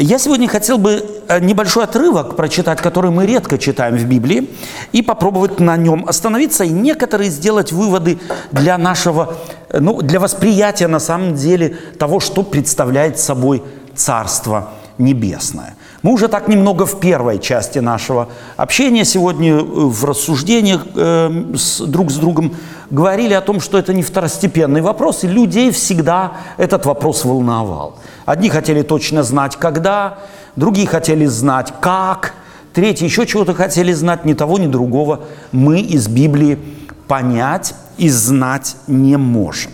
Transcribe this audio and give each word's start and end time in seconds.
Я 0.00 0.18
сегодня 0.18 0.46
хотел 0.46 0.78
бы 0.78 1.04
э, 1.26 1.40
небольшой 1.40 1.82
отрывок 1.82 2.36
прочитать, 2.36 2.80
который 2.80 3.10
мы 3.10 3.26
редко 3.26 3.58
читаем 3.58 3.96
в 3.96 4.04
Библии, 4.04 4.48
и 4.92 5.02
попробовать 5.02 5.58
на 5.58 5.76
нем 5.76 6.04
остановиться 6.06 6.62
и 6.62 6.68
некоторые 6.68 7.30
сделать 7.30 7.72
выводы 7.72 8.20
для 8.52 8.78
нашего, 8.78 9.34
э, 9.70 9.80
ну, 9.80 10.00
для 10.00 10.20
восприятия 10.20 10.86
на 10.86 11.00
самом 11.00 11.34
деле 11.34 11.76
того, 11.98 12.20
что 12.20 12.44
представляет 12.44 13.18
собой 13.18 13.60
Царство 13.96 14.68
Небесное. 14.98 15.74
Мы 16.02 16.12
уже 16.12 16.28
так 16.28 16.46
немного 16.46 16.86
в 16.86 17.00
первой 17.00 17.40
части 17.40 17.80
нашего 17.80 18.28
общения 18.56 19.04
сегодня 19.04 19.54
э, 19.54 19.62
в 19.62 20.04
рассуждениях 20.04 20.86
э, 20.94 21.54
с, 21.56 21.80
друг 21.80 22.12
с 22.12 22.14
другом 22.14 22.54
говорили 22.90 23.34
о 23.34 23.40
том, 23.40 23.60
что 23.60 23.78
это 23.78 23.92
не 23.92 24.02
второстепенный 24.02 24.80
вопрос, 24.80 25.24
и 25.24 25.26
людей 25.26 25.72
всегда 25.72 26.34
этот 26.56 26.86
вопрос 26.86 27.24
волновал. 27.24 27.96
Одни 28.28 28.50
хотели 28.50 28.82
точно 28.82 29.22
знать, 29.22 29.56
когда, 29.56 30.18
другие 30.54 30.86
хотели 30.86 31.24
знать, 31.24 31.72
как, 31.80 32.34
третьи 32.74 33.04
еще 33.04 33.24
чего-то 33.24 33.54
хотели 33.54 33.90
знать, 33.94 34.26
ни 34.26 34.34
того, 34.34 34.58
ни 34.58 34.66
другого 34.66 35.20
мы 35.50 35.80
из 35.80 36.08
Библии 36.08 36.58
понять 37.06 37.72
и 37.96 38.10
знать 38.10 38.76
не 38.86 39.16
можем. 39.16 39.70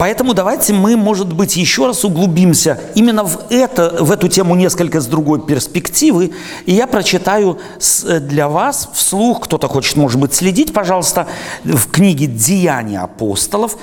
Поэтому 0.00 0.32
давайте 0.32 0.72
мы, 0.72 0.96
может 0.96 1.32
быть, 1.32 1.56
еще 1.56 1.86
раз 1.86 2.04
углубимся 2.04 2.80
именно 2.94 3.24
в, 3.24 3.50
это, 3.50 3.98
в 4.00 4.12
эту 4.12 4.28
тему 4.28 4.54
несколько 4.54 5.00
с 5.00 5.06
другой 5.06 5.44
перспективы. 5.44 6.32
И 6.64 6.72
я 6.72 6.86
прочитаю 6.86 7.58
э, 8.06 8.20
для 8.20 8.48
вас 8.48 8.88
вслух, 8.94 9.42
кто-то 9.42 9.68
хочет, 9.68 9.96
может 9.96 10.18
быть, 10.18 10.32
следить, 10.32 10.72
пожалуйста, 10.72 11.26
в 11.64 11.90
книге 11.90 12.28
«Деяния 12.28 13.00
апостолов», 13.00 13.76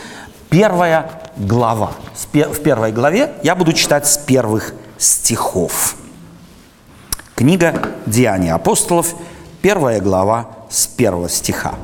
первая 0.49 1.09
глава. 1.37 1.93
В 2.13 2.61
первой 2.61 2.91
главе 2.91 3.33
я 3.43 3.55
буду 3.55 3.73
читать 3.73 4.07
с 4.07 4.17
первых 4.17 4.73
стихов. 4.97 5.95
Книга 7.35 7.91
«Деяния 8.05 8.53
апостолов», 8.53 9.13
первая 9.61 10.01
глава 10.01 10.49
с 10.69 10.87
первого 10.87 11.29
стиха. 11.29 11.75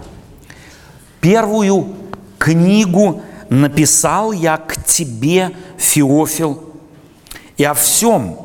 Первую 1.22 1.94
книгу 2.40 3.22
написал 3.50 4.32
я 4.32 4.58
к 4.58 4.84
тебе, 4.84 5.52
Феофил, 5.78 6.74
и 7.58 7.64
о 7.64 7.74
всем, 7.74 8.38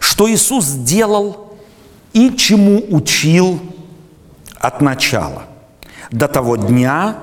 что 0.00 0.30
Иисус 0.30 0.66
делал 0.68 1.56
и 2.12 2.34
чему 2.36 2.82
учил 2.88 3.60
от 4.58 4.80
начала, 4.80 5.42
до 6.10 6.28
того 6.28 6.56
дня, 6.56 7.18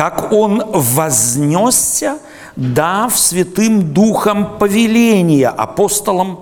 как 0.00 0.32
Он 0.32 0.62
вознесся, 0.72 2.20
дав 2.56 3.18
Святым 3.18 3.92
Духом 3.92 4.56
повеление 4.58 5.48
апостолам, 5.48 6.38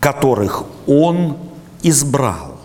которых 0.00 0.64
Он 0.88 1.36
избрал, 1.84 2.58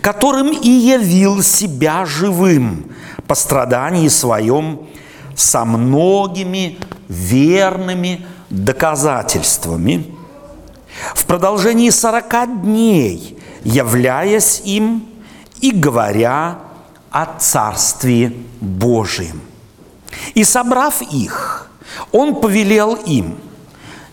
которым 0.00 0.52
и 0.52 0.68
явил 0.68 1.42
себя 1.42 2.06
живым 2.06 2.92
по 3.26 3.34
страдании 3.34 4.06
своем 4.06 4.86
со 5.34 5.64
многими 5.64 6.78
верными 7.08 8.24
доказательствами, 8.50 10.06
в 11.16 11.26
продолжении 11.26 11.90
сорока 11.90 12.46
дней 12.46 13.36
являясь 13.64 14.62
им 14.64 15.04
и 15.60 15.72
говоря 15.72 16.60
о 17.10 17.38
Царстве 17.38 18.32
Божьем. 18.60 19.40
И 20.34 20.44
собрав 20.44 21.02
их, 21.02 21.70
он 22.12 22.40
повелел 22.40 22.94
им, 22.94 23.36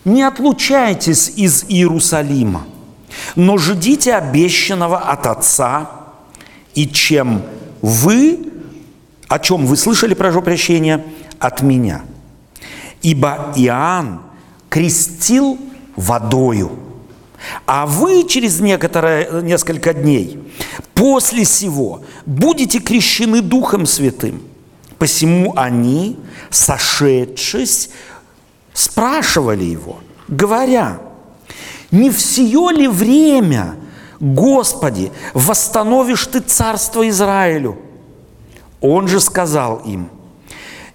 не 0.04 0.22
отлучайтесь 0.22 1.32
из 1.36 1.64
Иерусалима, 1.68 2.66
но 3.34 3.58
ждите 3.58 4.14
обещанного 4.14 4.98
от 4.98 5.26
Отца, 5.26 5.90
и 6.74 6.86
чем 6.86 7.42
вы 7.82 8.52
о 9.28 9.38
чем 9.38 9.66
вы 9.66 9.76
слышали, 9.76 10.14
прошу 10.14 10.42
прощения, 10.42 11.04
от 11.38 11.62
меня. 11.62 12.02
Ибо 13.02 13.52
Иоанн 13.56 14.22
крестил 14.68 15.58
водою, 15.96 16.78
а 17.66 17.86
вы 17.86 18.24
через 18.28 18.60
некоторое, 18.60 19.42
несколько 19.42 19.92
дней 19.94 20.38
после 20.94 21.44
сего 21.44 22.02
будете 22.24 22.78
крещены 22.78 23.40
Духом 23.40 23.86
Святым. 23.86 24.42
Посему 24.98 25.52
они, 25.56 26.18
сошедшись, 26.50 27.90
спрашивали 28.72 29.64
его, 29.64 29.98
говоря, 30.28 30.98
не 31.90 32.10
все 32.10 32.70
ли 32.70 32.88
время, 32.88 33.76
Господи, 34.20 35.12
восстановишь 35.34 36.26
Ты 36.26 36.40
царство 36.40 37.06
Израилю? 37.08 37.78
Он 38.80 39.08
же 39.08 39.20
сказал 39.20 39.82
им, 39.84 40.08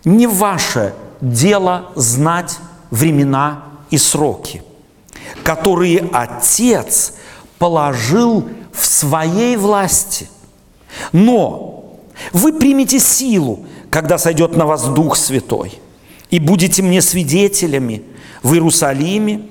не 0.03 0.27
ваше 0.27 0.93
дело 1.21 1.91
знать 1.95 2.57
времена 2.89 3.65
и 3.91 3.97
сроки, 3.97 4.63
которые 5.43 6.09
Отец 6.11 7.13
положил 7.57 8.49
в 8.73 8.85
своей 8.85 9.57
власти. 9.57 10.29
Но 11.11 11.99
вы 12.33 12.53
примете 12.53 12.99
силу, 12.99 13.65
когда 13.89 14.17
сойдет 14.17 14.55
на 14.55 14.65
вас 14.65 14.85
Дух 14.85 15.15
Святой, 15.15 15.79
и 16.29 16.39
будете 16.39 16.81
мне 16.81 17.01
свидетелями 17.01 18.03
в 18.43 18.53
Иерусалиме 18.53 19.41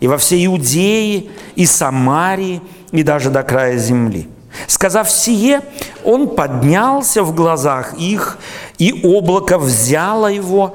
и 0.00 0.06
во 0.06 0.18
всей 0.18 0.46
Иудее 0.46 1.26
и 1.54 1.66
Самарии 1.66 2.60
и 2.92 3.02
даже 3.02 3.30
до 3.30 3.42
края 3.42 3.78
земли– 3.78 4.28
Сказав 4.66 5.10
сие, 5.10 5.60
он 6.04 6.34
поднялся 6.34 7.22
в 7.22 7.34
глазах 7.34 7.94
их, 7.98 8.38
и 8.78 9.00
облако 9.04 9.58
взяло 9.58 10.26
его 10.26 10.74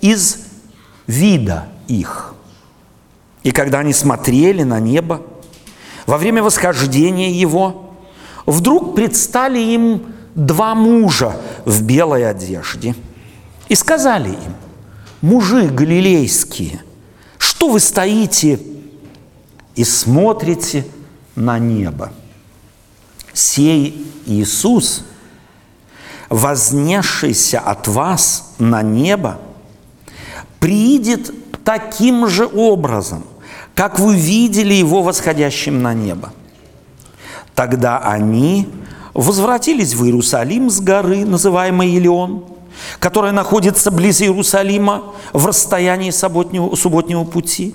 из 0.00 0.38
вида 1.06 1.66
их. 1.88 2.34
И 3.42 3.50
когда 3.50 3.80
они 3.80 3.92
смотрели 3.92 4.62
на 4.62 4.80
небо, 4.80 5.22
во 6.06 6.18
время 6.18 6.42
восхождения 6.42 7.30
его, 7.30 7.94
вдруг 8.46 8.94
предстали 8.94 9.58
им 9.58 10.06
два 10.34 10.74
мужа 10.74 11.36
в 11.64 11.82
белой 11.82 12.28
одежде 12.28 12.94
и 13.68 13.74
сказали 13.74 14.30
им, 14.30 14.54
мужи 15.20 15.68
галилейские, 15.68 16.82
что 17.38 17.68
вы 17.68 17.80
стоите 17.80 18.60
и 19.74 19.84
смотрите 19.84 20.86
на 21.34 21.58
небо? 21.58 22.12
сей 23.32 24.06
Иисус, 24.26 25.04
вознесшийся 26.28 27.60
от 27.60 27.88
вас 27.88 28.54
на 28.58 28.82
небо, 28.82 29.38
приидет 30.60 31.32
таким 31.64 32.28
же 32.28 32.46
образом, 32.46 33.24
как 33.74 33.98
вы 33.98 34.16
видели 34.16 34.74
его 34.74 35.02
восходящим 35.02 35.82
на 35.82 35.94
небо. 35.94 36.32
Тогда 37.54 37.98
они 37.98 38.68
возвратились 39.14 39.94
в 39.94 40.04
Иерусалим 40.04 40.70
с 40.70 40.80
горы, 40.80 41.24
называемой 41.24 41.88
Елеон, 41.90 42.44
которая 42.98 43.32
находится 43.32 43.90
близ 43.90 44.22
Иерусалима 44.22 45.04
в 45.32 45.46
расстоянии 45.46 46.10
субботнего, 46.10 47.24
пути, 47.24 47.74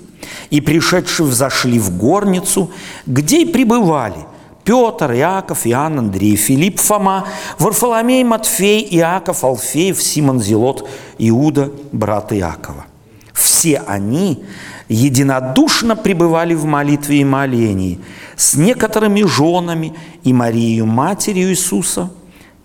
и, 0.50 0.60
пришедшие, 0.60 1.26
взошли 1.26 1.78
в 1.78 1.96
горницу, 1.96 2.70
где 3.06 3.42
и 3.42 3.46
пребывали– 3.46 4.26
Петр, 4.68 5.12
Иаков, 5.12 5.66
Иоанн, 5.66 5.98
Андрей, 5.98 6.36
Филипп, 6.36 6.78
Фома, 6.78 7.26
Варфоломей, 7.58 8.22
Матфей, 8.22 8.86
Иаков, 8.90 9.42
Алфеев, 9.42 10.02
Симон, 10.02 10.42
Зелот, 10.42 10.86
Иуда, 11.16 11.72
брат 11.90 12.34
Иакова. 12.34 12.84
Все 13.32 13.82
они 13.86 14.44
единодушно 14.88 15.96
пребывали 15.96 16.54
в 16.54 16.64
молитве 16.64 17.20
и 17.20 17.24
молении 17.24 18.00
с 18.36 18.54
некоторыми 18.54 19.22
женами 19.22 19.94
и 20.24 20.32
Марией, 20.32 20.82
матерью 20.82 21.50
Иисуса, 21.50 22.10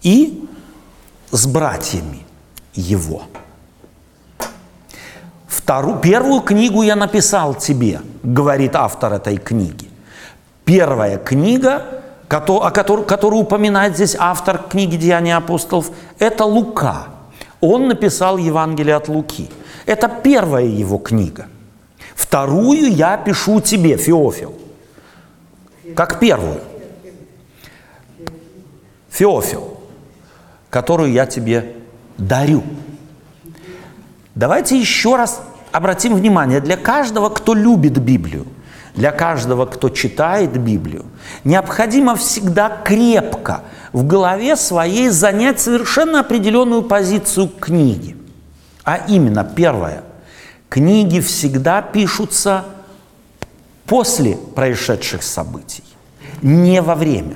и 0.01 0.47
с 1.31 1.45
братьями 1.45 2.25
Его. 2.73 3.23
Вторую, 5.47 5.99
первую 5.99 6.41
книгу 6.41 6.81
я 6.81 6.95
написал 6.95 7.55
тебе, 7.55 8.01
говорит 8.21 8.75
автор 8.75 9.13
этой 9.13 9.37
книги. 9.37 9.89
Первая 10.65 11.17
книга, 11.17 12.01
о 12.29 12.71
которой, 12.71 13.05
которую 13.05 13.43
упоминает 13.43 13.95
здесь 13.95 14.15
автор 14.17 14.57
книги 14.57 14.95
«Деяния 14.95 15.37
апостолов», 15.37 15.91
это 16.19 16.45
Лука. 16.45 17.07
Он 17.61 17.87
написал 17.87 18.37
Евангелие 18.37 18.95
от 18.95 19.07
Луки. 19.07 19.49
Это 19.85 20.09
первая 20.09 20.65
его 20.65 20.97
книга. 20.97 21.47
Вторую 22.15 22.91
я 22.93 23.17
пишу 23.17 23.61
тебе, 23.61 23.97
Феофил, 23.97 24.53
как 25.95 26.19
первую. 26.19 26.59
Феофил, 29.09 29.79
которую 30.69 31.11
я 31.11 31.25
тебе 31.25 31.75
дарю. 32.17 32.63
Давайте 34.35 34.79
еще 34.79 35.15
раз 35.15 35.41
обратим 35.71 36.15
внимание, 36.15 36.59
для 36.59 36.77
каждого, 36.77 37.29
кто 37.29 37.53
любит 37.53 37.97
Библию– 37.97 38.45
для 38.95 39.11
каждого, 39.11 39.65
кто 39.65 39.89
читает 39.89 40.51
Библию, 40.59 41.05
необходимо 41.43 42.15
всегда 42.15 42.69
крепко 42.69 43.63
в 43.91 44.05
голове 44.05 44.55
своей 44.55 45.09
занять 45.09 45.59
совершенно 45.59 46.19
определенную 46.19 46.83
позицию 46.83 47.47
книги. 47.47 48.15
А 48.83 48.97
именно, 49.07 49.43
первое, 49.43 50.03
книги 50.73 51.19
всегда 51.19 51.83
пишутся 51.83 52.65
после 53.85 54.37
происшедших 54.55 55.21
событий, 55.21 55.83
не 56.41 56.81
во 56.81 56.95
время. 56.95 57.35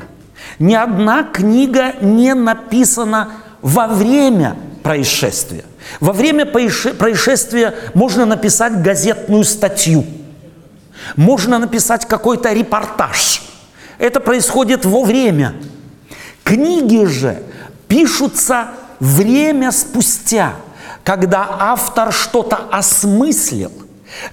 Ни 0.57 0.73
одна 0.73 1.21
книга 1.21 1.93
не 2.01 2.33
написана 2.33 3.33
во 3.61 3.85
время 3.85 4.57
происшествия. 4.81 5.65
Во 5.99 6.13
время 6.13 6.47
происшествия 6.47 7.75
можно 7.93 8.25
написать 8.25 8.81
газетную 8.81 9.43
статью, 9.43 10.03
можно 11.15 11.59
написать 11.59 12.07
какой-то 12.07 12.51
репортаж. 12.53 13.43
Это 13.99 14.19
происходит 14.19 14.83
во 14.83 15.03
время. 15.03 15.53
Книги 16.43 17.05
же 17.05 17.43
пишутся 17.87 18.69
время 18.99 19.71
спустя, 19.71 20.55
когда 21.07 21.47
автор 21.57 22.11
что-то 22.11 22.59
осмыслил– 22.69 23.71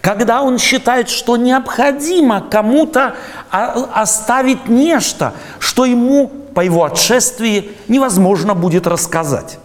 когда 0.00 0.42
он 0.42 0.58
считает, 0.58 1.08
что 1.08 1.36
необходимо 1.36 2.40
кому-то 2.40 3.16
оставить 3.50 4.68
нечто, 4.68 5.34
что 5.58 5.84
ему 5.84 6.28
по 6.54 6.60
его 6.60 6.84
отшествии 6.84 7.72
невозможно 7.88 8.54
будет 8.54 8.86
рассказать. 8.86 9.58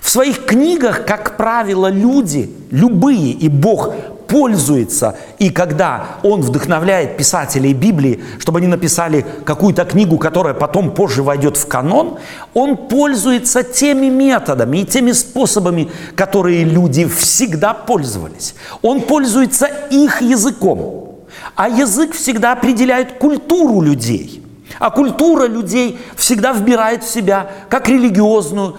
В 0.00 0.08
своих 0.08 0.46
книгах, 0.46 1.04
как 1.04 1.36
правило, 1.36 1.88
люди, 1.88 2.54
любые, 2.70 3.32
и 3.32 3.48
Бог 3.48 3.92
пользуется, 4.30 5.16
и 5.38 5.50
когда 5.50 6.18
Он 6.22 6.40
вдохновляет 6.40 7.16
писателей 7.16 7.74
Библии, 7.74 8.22
чтобы 8.38 8.60
они 8.60 8.68
написали 8.68 9.26
какую-то 9.44 9.84
книгу, 9.84 10.18
которая 10.18 10.54
потом 10.54 10.94
позже 10.94 11.22
войдет 11.22 11.56
в 11.56 11.66
канон, 11.66 12.18
Он 12.54 12.76
пользуется 12.76 13.62
теми 13.62 14.06
методами 14.06 14.78
и 14.78 14.84
теми 14.84 15.12
способами, 15.12 15.90
которые 16.14 16.64
люди 16.64 17.06
всегда 17.06 17.74
пользовались. 17.74 18.54
Он 18.82 19.00
пользуется 19.00 19.66
их 19.90 20.22
языком. 20.22 21.18
А 21.56 21.68
язык 21.68 22.14
всегда 22.14 22.52
определяет 22.52 23.18
культуру 23.18 23.80
людей. 23.80 24.42
А 24.78 24.90
культура 24.90 25.46
людей 25.46 25.98
всегда 26.16 26.52
вбирает 26.52 27.02
в 27.02 27.12
себя 27.12 27.50
как 27.68 27.88
религиозную, 27.88 28.76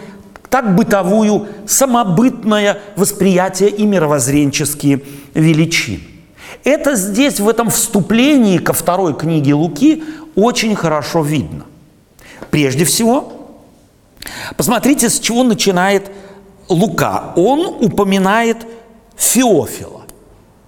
так 0.52 0.76
бытовую, 0.76 1.48
самобытное 1.66 2.80
восприятие 2.98 3.70
и 3.70 3.86
мировоззренческие 3.86 5.02
величин. 5.34 6.02
Это 6.66 6.96
здесь, 6.96 7.40
в 7.40 7.48
этом 7.48 7.70
вступлении 7.70 8.58
ко 8.58 8.74
второй 8.74 9.16
книге 9.16 9.54
Луки, 9.54 10.04
очень 10.36 10.76
хорошо 10.76 11.24
видно. 11.24 11.64
Прежде 12.52 12.84
всего, 12.84 13.54
посмотрите, 14.58 15.10
с 15.10 15.22
чего 15.22 15.44
начинает 15.44 16.12
Лука. 16.68 17.32
Он 17.38 17.78
упоминает 17.82 18.58
Феофила. 19.16 20.02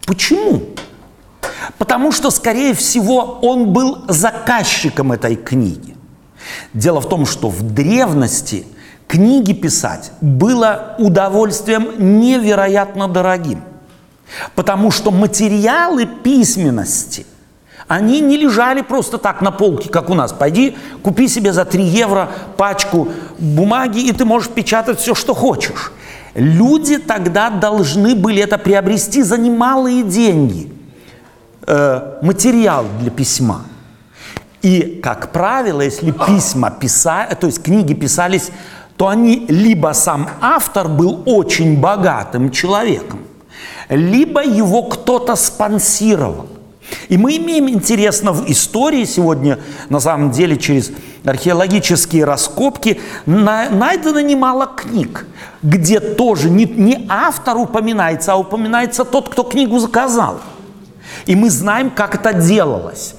Почему? 0.05 0.61
Потому 1.77 2.13
что, 2.13 2.31
скорее 2.31 2.73
всего, 2.73 3.39
он 3.41 3.73
был 3.73 4.05
заказчиком 4.07 5.11
этой 5.11 5.35
книги. 5.35 5.97
Дело 6.73 7.01
в 7.01 7.09
том, 7.09 7.25
что 7.25 7.49
в 7.49 7.61
древности– 7.63 8.65
книги 9.13 9.53
писать 9.53 10.11
было 10.21 10.95
удовольствием 10.97 12.19
невероятно 12.19 13.07
дорогим, 13.07 13.61
потому 14.55 14.89
что 14.89 15.11
материалы 15.11 16.07
письменности, 16.07 17.27
они 17.87 18.21
не 18.21 18.37
лежали 18.37 18.81
просто 18.81 19.19
так 19.19 19.41
на 19.41 19.51
полке, 19.51 19.89
как 19.89 20.09
у 20.09 20.15
нас. 20.15 20.33
Пойди, 20.33 20.75
купи 21.03 21.27
себе 21.27 21.53
за 21.53 21.63
3 21.63 21.83
евро 21.83 22.31
пачку 22.57 23.09
бумаги, 23.37 23.99
и 23.99 24.11
ты 24.13 24.25
можешь 24.25 24.49
печатать 24.49 24.99
все, 24.99 25.13
что 25.13 25.35
хочешь. 25.35 25.91
Люди 26.33 26.97
тогда 26.97 27.51
должны 27.51 28.15
были 28.15 28.41
это 28.41 28.57
приобрести 28.57 29.21
за 29.21 29.37
немалые 29.37 30.01
деньги. 30.01 30.73
Э, 31.67 32.17
материал 32.23 32.87
для 32.99 33.11
письма. 33.11 33.61
И, 34.63 35.01
как 35.03 35.31
правило, 35.31 35.81
если 35.81 36.09
письма 36.11 36.71
писали, 36.71 37.35
то 37.35 37.45
есть 37.45 37.61
книги 37.61 37.93
писались 37.93 38.49
то 38.97 39.07
они 39.07 39.45
либо 39.47 39.93
сам 39.93 40.29
автор 40.41 40.87
был 40.87 41.21
очень 41.25 41.79
богатым 41.79 42.51
человеком, 42.51 43.21
либо 43.89 44.43
его 44.43 44.83
кто-то 44.83 45.35
спонсировал. 45.35 46.47
И 47.07 47.17
мы 47.17 47.37
имеем, 47.37 47.69
интересно, 47.69 48.33
в 48.33 48.49
истории 48.51 49.05
сегодня, 49.05 49.57
на 49.89 49.99
самом 49.99 50.31
деле, 50.31 50.57
через 50.57 50.91
археологические 51.23 52.25
раскопки, 52.25 52.99
на, 53.25 53.69
найдено 53.69 54.19
немало 54.19 54.67
книг, 54.67 55.25
где 55.63 55.99
тоже 55.99 56.49
не, 56.49 56.65
не 56.65 57.05
автор 57.09 57.57
упоминается, 57.57 58.33
а 58.33 58.35
упоминается 58.35 59.05
тот, 59.05 59.29
кто 59.29 59.43
книгу 59.43 59.79
заказал. 59.79 60.39
И 61.25 61.35
мы 61.35 61.49
знаем, 61.49 61.89
как 61.89 62.15
это 62.15 62.33
делалось. 62.33 63.15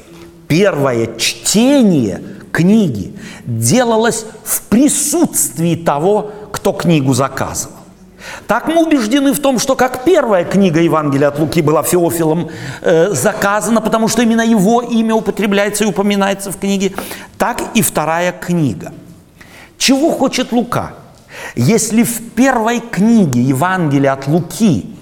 Первое 0.47 1.17
чтение– 1.17 2.23
книги 2.55 3.13
делалось 3.45 4.25
в 4.45 4.63
присутствии 4.63 5.75
того, 5.75 6.31
кто 6.53 6.73
книгу 6.73 7.13
заказывал. 7.13 7.75
Так 8.47 8.69
мы 8.69 8.87
убеждены 8.87 9.33
в 9.33 9.41
том, 9.41 9.59
что 9.59 9.75
как 9.75 10.05
первая 10.05 10.45
книга 10.45 10.81
Евангелия 10.81 11.29
от 11.29 11.39
Луки 11.39 11.61
была 11.61 11.83
Феофилом 11.83 12.49
э, 12.81 13.11
заказана, 13.11 13.81
потому 13.81 14.09
что 14.09 14.23
именно 14.23 14.41
его 14.41 14.81
имя 14.81 15.15
употребляется 15.15 15.85
и 15.85 15.87
упоминается 15.87 16.51
в 16.51 16.57
книге, 16.57 16.93
так 17.37 17.61
и 17.75 17.83
вторая 17.83 18.33
книга. 18.33 18.93
Чего 19.77 20.11
хочет 20.13 20.53
Лука? 20.53 20.95
Если 21.57 22.05
в 22.05 22.31
первой 22.31 22.81
книге 22.81 23.43
Евангелия 23.43 24.13
от 24.13 24.29
Луки 24.29 24.94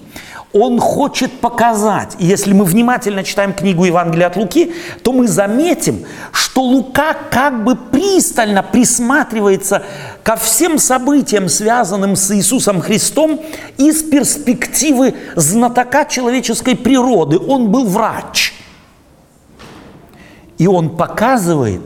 он 0.52 0.78
хочет 0.78 1.40
показать, 1.40 2.16
и 2.18 2.26
если 2.26 2.52
мы 2.52 2.64
внимательно 2.64 3.24
читаем 3.24 3.54
книгу 3.54 3.84
Евангелия 3.84 4.26
от 4.26 4.36
Луки, 4.36 4.72
то 5.02 5.12
мы 5.12 5.26
заметим, 5.26 6.04
что 6.32 6.62
Лука 6.62 7.16
как 7.30 7.64
бы 7.64 7.74
пристально 7.74 8.62
присматривается 8.62 9.82
ко 10.22 10.36
всем 10.36 10.78
событиям, 10.78 11.48
связанным 11.48 12.16
с 12.16 12.30
Иисусом 12.36 12.80
Христом, 12.82 13.40
из 13.78 14.02
перспективы 14.02 15.14
знатока 15.36 16.04
человеческой 16.04 16.76
природы. 16.76 17.38
Он 17.38 17.70
был 17.70 17.86
врач. 17.86 18.52
И 20.58 20.66
он 20.66 20.96
показывает, 20.96 21.80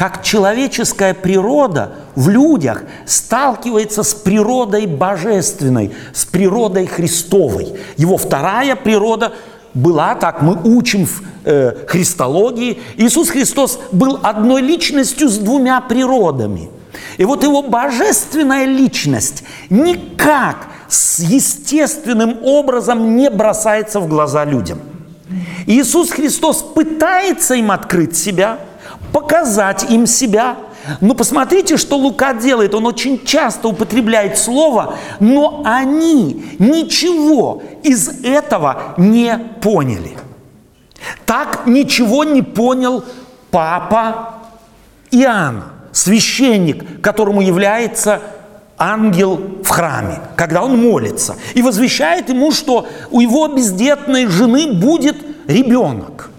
как 0.00 0.22
человеческая 0.22 1.12
природа 1.12 1.92
в 2.16 2.30
людях 2.30 2.84
сталкивается 3.04 4.02
с 4.02 4.14
природой 4.14 4.86
божественной, 4.86 5.92
с 6.14 6.24
природой 6.24 6.86
Христовой. 6.86 7.74
Его 7.98 8.16
вторая 8.16 8.76
природа 8.76 9.34
была 9.74 10.14
так, 10.14 10.40
мы 10.40 10.58
учим 10.64 11.04
в 11.04 11.20
э, 11.44 11.84
христологии. 11.86 12.78
Иисус 12.96 13.28
Христос 13.28 13.78
был 13.92 14.18
одной 14.22 14.62
личностью 14.62 15.28
с 15.28 15.36
двумя 15.36 15.82
природами. 15.82 16.70
И 17.18 17.26
вот 17.26 17.42
его 17.42 17.60
божественная 17.60 18.64
личность 18.64 19.44
никак 19.68 20.68
с 20.88 21.18
естественным 21.18 22.38
образом 22.42 23.18
не 23.18 23.28
бросается 23.28 24.00
в 24.00 24.08
глаза 24.08 24.46
людям. 24.46 24.78
Иисус 25.66 26.08
Христос 26.10 26.62
пытается 26.62 27.52
им 27.52 27.70
открыть 27.70 28.16
себя– 28.16 28.60
показать 29.12 29.90
им 29.90 30.06
себя. 30.06 30.56
Но 31.00 31.14
посмотрите, 31.14 31.76
что 31.76 31.96
Лука 31.96 32.34
делает. 32.34 32.74
Он 32.74 32.86
очень 32.86 33.24
часто 33.24 33.68
употребляет 33.68 34.38
слово, 34.38 34.96
но 35.20 35.62
они 35.64 36.44
ничего 36.58 37.62
из 37.82 38.08
этого 38.24 38.94
не 38.96 39.38
поняли. 39.60 40.16
Так 41.26 41.66
ничего 41.66 42.24
не 42.24 42.42
понял 42.42 43.04
папа 43.50 44.34
Иоанн, 45.10 45.64
священник, 45.92 47.00
которому 47.02 47.40
является 47.40 48.20
ангел 48.78 49.40
в 49.62 49.68
храме, 49.68 50.20
когда 50.36 50.62
он 50.62 50.78
молится, 50.78 51.36
и 51.54 51.62
возвещает 51.62 52.30
ему, 52.30 52.50
что 52.50 52.86
у 53.10 53.20
его 53.20 53.48
бездетной 53.48 54.26
жены 54.26 54.72
будет 54.72 55.16
ребенок 55.46 56.29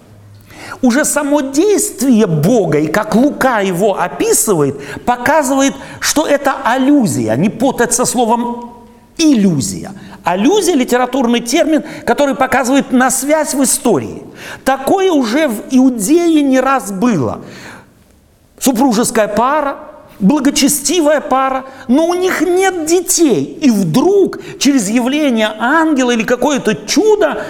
уже 0.82 1.06
само 1.06 1.42
действие 1.42 2.28
Бога, 2.28 2.80
и 2.80 2.88
как 2.88 3.16
Лука 3.16 3.60
его 3.60 4.00
описывает, 4.00 4.76
показывает, 5.06 5.74
что 6.00 6.28
это 6.28 6.56
аллюзия, 6.64 7.36
не 7.36 7.50
путать 7.50 7.94
со 7.94 8.06
словом 8.06 8.72
иллюзия. 9.18 9.92
Аллюзия– 10.24 10.76
литературный 10.76 11.40
термин, 11.40 11.84
который 12.06 12.36
показывает 12.36 12.92
на 12.92 13.10
связь 13.10 13.54
в 13.54 13.64
истории. 13.64 14.24
Такое 14.64 15.12
уже 15.12 15.48
в 15.48 15.64
Иудее 15.72 16.42
не 16.42 16.60
раз 16.60 16.92
было. 16.92 17.42
Супружеская 18.60 19.28
пара, 19.28 19.80
благочестивая 20.20 21.22
пара, 21.22 21.66
но 21.88 22.06
у 22.06 22.14
них 22.14 22.42
нет 22.42 22.86
детей. 22.86 23.58
И 23.62 23.72
вдруг 23.72 24.40
через 24.60 24.90
явление 24.90 25.52
ангела 25.58 26.12
или 26.12 26.24
какое-то 26.24 26.76
чудо 26.76 27.44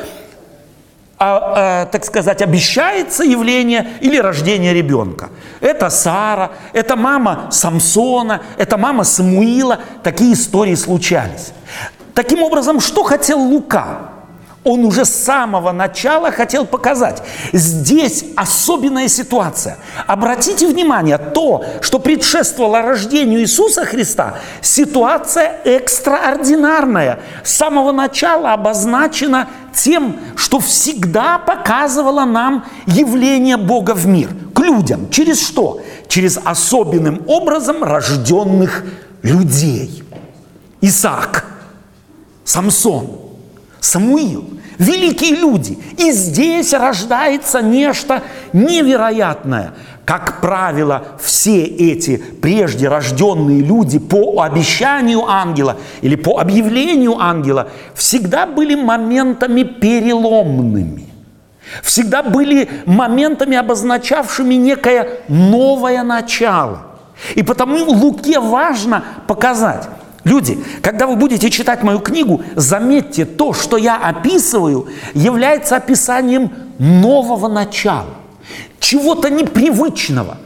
а, 1.24 1.54
а, 1.56 1.86
так 1.86 2.04
сказать, 2.04 2.42
обещается 2.42 3.24
явление 3.24 3.88
или 4.02 4.18
рождение 4.18 4.74
ребенка. 4.74 5.30
Это 5.60 5.92
Сара, 5.92 6.50
это 6.74 6.96
мама 6.96 7.50
Самсона, 7.52 8.42
это 8.58 8.76
мама 8.76 9.04
Самуила. 9.04 9.78
Такие 10.02 10.34
истории 10.34 10.74
случались. 10.74 11.54
Таким 12.16 12.42
образом, 12.42 12.80
что 12.80 13.04
хотел 13.04 13.40
Лука? 13.40 14.10
Он 14.64 14.86
уже 14.86 15.06
с 15.06 15.10
самого 15.10 15.72
начала 15.72 16.32
хотел 16.32 16.66
показать. 16.66 17.24
Здесь 17.52 18.24
особенная 18.36 19.08
ситуация. 19.08 19.78
Обратите 20.06 20.68
внимание, 20.68 21.18
то, 21.18 21.66
что 21.82 21.98
предшествовало 21.98 22.84
рождению 22.84 23.42
Иисуса 23.42 23.86
Христа, 23.86 24.36
ситуация 24.62 25.62
экстраординарная. 25.64 27.22
С 27.44 27.56
самого 27.56 27.92
начала 27.92 28.54
обозначена 28.54 29.50
тем, 29.74 30.20
что 30.36 30.60
всегда 30.60 31.40
показывало 31.40 32.26
нам 32.26 32.66
явление 32.86 33.58
Бога 33.58 33.96
в 33.96 34.06
мир. 34.06 34.30
К 34.54 34.60
людям. 34.60 35.10
Через 35.10 35.44
что? 35.44 35.82
Через 36.08 36.38
особенным 36.44 37.24
образом 37.26 37.84
рожденных 37.84 38.84
людей. 39.24 40.04
Исаак, 40.82 41.46
Самсон– 42.44 43.22
Самуил, 43.82 44.46
великие 44.78 45.36
люди. 45.36 45.78
И 45.98 46.12
здесь 46.12 46.72
рождается 46.72 47.62
нечто 47.62 48.22
невероятное. 48.54 49.74
Как 50.06 50.40
правило, 50.40 51.04
все 51.20 51.64
эти 51.64 52.18
прежде 52.18 52.88
рожденные 52.88 53.62
люди 53.62 53.98
по 53.98 54.42
обещанию 54.44 55.28
ангела 55.28 55.78
или 56.02 56.16
по 56.16 56.40
объявлению 56.40 57.20
ангела 57.20 57.70
всегда 57.96 58.46
были 58.46 58.76
моментами 58.76 59.64
переломными. 59.64 61.08
Всегда 61.82 62.22
были 62.22 62.70
моментами, 62.86 63.58
обозначавшими 63.58 64.56
некое 64.56 65.22
новое 65.28 66.04
начало. 66.04 66.84
И 67.34 67.42
потому 67.42 67.86
Луке 67.86 68.40
важно 68.40 69.04
показать, 69.28 69.88
Люди, 70.24 70.60
когда 70.82 71.08
вы 71.08 71.16
будете 71.16 71.50
читать 71.50 71.82
мою 71.84 72.00
книгу, 72.00 72.42
заметьте, 72.56 73.26
то, 73.26 73.54
что 73.54 73.78
я 73.78 73.98
описываю, 73.98 74.88
является 75.14 75.78
описанием 75.78 76.52
нового 76.78 77.48
начала, 77.48 78.16
чего-то 78.80 79.30
непривычного. 79.30 80.38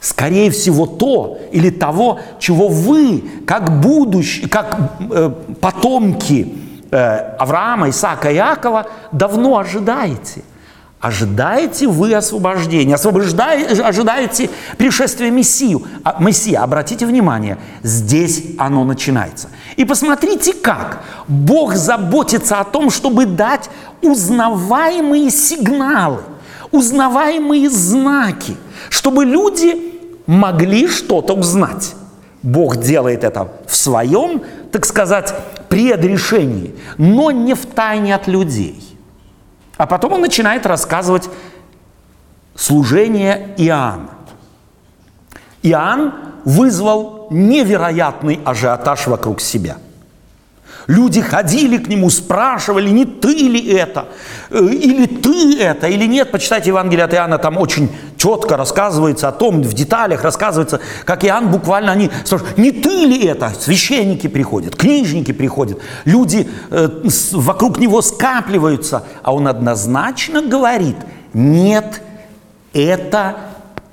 Скорее 0.00 0.50
всего, 0.50 0.86
то 0.86 1.38
или 1.52 1.70
того, 1.70 2.18
чего 2.40 2.66
вы, 2.66 3.22
как 3.46 3.80
будущие, 3.80 4.48
как 4.48 4.76
э, 4.98 5.30
потомки 5.60 6.54
э, 6.90 6.96
Авраама, 7.38 7.90
Исаака 7.90 8.32
и 8.32 8.34
Иакова, 8.34 8.88
давно 9.12 9.58
ожидаете. 9.58 10.42
Ожидаете 11.02 11.88
вы 11.88 12.14
освобождения, 12.14 12.94
освобождаете, 12.94 13.82
ожидаете 13.82 14.48
пришествия 14.78 15.32
Мессию, 15.32 15.82
а, 16.04 16.22
Мессия. 16.22 16.62
Обратите 16.62 17.06
внимание, 17.06 17.58
здесь 17.82 18.44
оно 18.56 18.84
начинается. 18.84 19.48
И 19.74 19.84
посмотрите, 19.84 20.52
как 20.52 21.02
Бог 21.26 21.74
заботится 21.74 22.60
о 22.60 22.64
том, 22.64 22.88
чтобы 22.88 23.26
дать 23.26 23.68
узнаваемые 24.00 25.28
сигналы, 25.32 26.20
узнаваемые 26.70 27.68
знаки, 27.68 28.56
чтобы 28.88 29.24
люди 29.24 29.98
могли 30.26 30.86
что-то 30.86 31.34
узнать. 31.34 31.96
Бог 32.44 32.76
делает 32.76 33.24
это 33.24 33.50
в 33.66 33.74
своем, 33.74 34.42
так 34.70 34.86
сказать, 34.86 35.34
предрешении, 35.68 36.76
но 36.96 37.32
не 37.32 37.54
в 37.54 37.66
тайне 37.66 38.14
от 38.14 38.28
людей. 38.28 38.91
А 39.82 39.86
потом 39.86 40.12
он 40.12 40.20
начинает 40.20 40.64
рассказывать 40.64 41.28
служение 42.54 43.52
Иоанна. 43.56 44.10
Иоанн 45.64 46.14
вызвал 46.44 47.26
невероятный 47.30 48.38
ажиотаж 48.44 49.08
вокруг 49.08 49.40
себя– 49.40 49.78
Люди 50.86 51.20
ходили 51.20 51.78
к 51.78 51.88
нему, 51.88 52.10
спрашивали, 52.10 52.90
не 52.90 53.04
ты 53.04 53.28
ли 53.28 53.72
это, 53.72 54.08
э, 54.50 54.58
или 54.58 55.06
ты 55.06 55.58
это, 55.58 55.86
или 55.86 56.06
нет. 56.06 56.30
Почитайте 56.30 56.70
Евангелие 56.70 57.04
от 57.04 57.14
Иоанна, 57.14 57.38
там 57.38 57.56
очень 57.56 57.90
четко 58.22 58.56
рассказывается 58.56 59.28
о 59.28 59.32
том, 59.32 59.62
в 59.62 59.72
деталях 59.72 60.22
рассказывается, 60.22 60.80
как 61.04 61.24
Иоанн 61.24 61.50
буквально, 61.50 61.92
они 61.92 62.10
спрашивают, 62.24 62.58
не 62.58 62.70
ты 62.70 63.06
ли 63.06 63.24
это? 63.24 63.52
Священники 63.58 64.28
приходят, 64.28 64.76
книжники 64.76 65.32
приходят, 65.32 65.78
люди 66.04 66.48
э, 66.70 66.88
вокруг 67.32 67.78
него 67.78 68.00
скапливаются, 68.02 69.04
а 69.22 69.34
он 69.34 69.48
однозначно 69.48 70.42
говорит, 70.42 70.96
нет, 71.32 72.00
это 72.72 73.36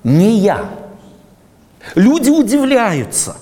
не 0.03 0.37
я. 0.37 0.65
Люди 1.95 2.29
удивляются. 2.29 3.37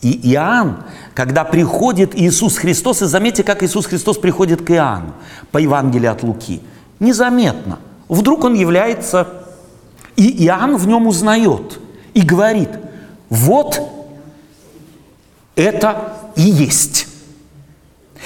И 0.00 0.32
Иоанн 0.32 0.84
когда 1.18 1.42
приходит 1.42 2.14
Иисус 2.14 2.58
Христос, 2.58 3.02
и 3.02 3.06
заметьте, 3.06 3.42
как 3.42 3.64
Иисус 3.64 3.86
Христос 3.86 4.18
приходит 4.18 4.62
к 4.62 4.70
Иоанну 4.70 5.14
по 5.50 5.58
Евангелию 5.58 6.12
от 6.12 6.22
Луки. 6.22 6.62
Незаметно. 7.00 7.80
Вдруг 8.08 8.44
он 8.44 8.54
является, 8.54 9.26
и 10.18 10.44
Иоанн 10.46 10.76
в 10.76 10.86
нем 10.88 11.06
узнает 11.06 11.78
и 12.12 12.22
говорит, 12.22 12.70
вот 13.30 13.80
это 15.54 16.14
и 16.34 16.42
есть. 16.42 17.06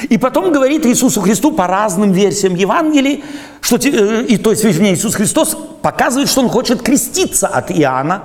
И 0.09 0.17
потом 0.17 0.53
говорит 0.53 0.87
Иисусу 0.87 1.21
Христу 1.21 1.53
по 1.53 1.67
разным 1.67 2.13
версиям 2.13 2.55
Евангелия, 2.55 3.21
что, 3.61 3.77
э, 3.77 4.25
и 4.25 4.39
то 4.39 4.51
есть, 4.53 4.65
вернее, 4.65 4.95
Иисус 4.95 5.15
Христос 5.15 5.55
показывает, 5.83 6.31
что 6.31 6.41
он 6.41 6.49
хочет 6.49 6.81
креститься 6.81 7.47
от 7.47 7.71
Иоанна, 7.71 8.23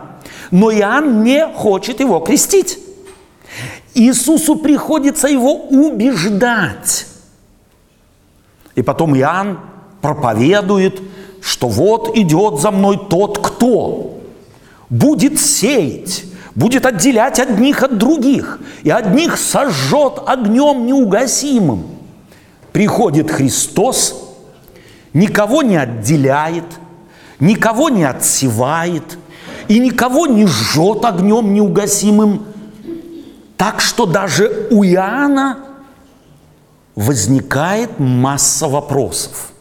но 0.49 0.71
Иоанн 0.71 1.23
не 1.23 1.45
хочет 1.45 1.99
его 1.99 2.21
крестить. 2.21 2.79
Иисусу 3.93 4.55
приходится 4.55 5.27
его 5.27 5.55
убеждать. 5.55 7.05
И 8.75 8.81
потом 8.81 9.13
Иоанн 9.17 9.59
проповедует, 10.01 11.01
что 11.41 11.67
вот 11.67 12.15
идет 12.17 12.59
за 12.59 12.71
мной 12.71 12.99
тот, 13.09 13.39
кто 13.39 14.19
будет 14.89 15.39
сеять, 15.39 16.25
будет 16.55 16.85
отделять 16.85 17.39
одних 17.39 17.83
от 17.83 17.97
других, 17.97 18.59
и 18.83 18.89
одних 18.89 19.37
сожжет 19.37 20.21
огнем 20.25 20.85
неугасимым. 20.85 21.85
Приходит 22.71 23.31
Христос, 23.31 24.35
никого 25.13 25.61
не 25.61 25.77
отделяет, 25.77 26.65
никого 27.39 27.89
не 27.89 28.03
отсевает, 28.03 29.17
и 29.67 29.79
никого 29.79 30.27
не 30.27 30.45
жжет 30.47 31.03
огнем 31.05 31.53
неугасимым, 31.53 32.45
так 33.57 33.81
что 33.81 34.05
даже 34.05 34.67
у 34.71 34.83
Иоанна 34.83 35.59
возникает 36.95 37.99
масса 37.99 38.67
вопросов. 38.67 39.51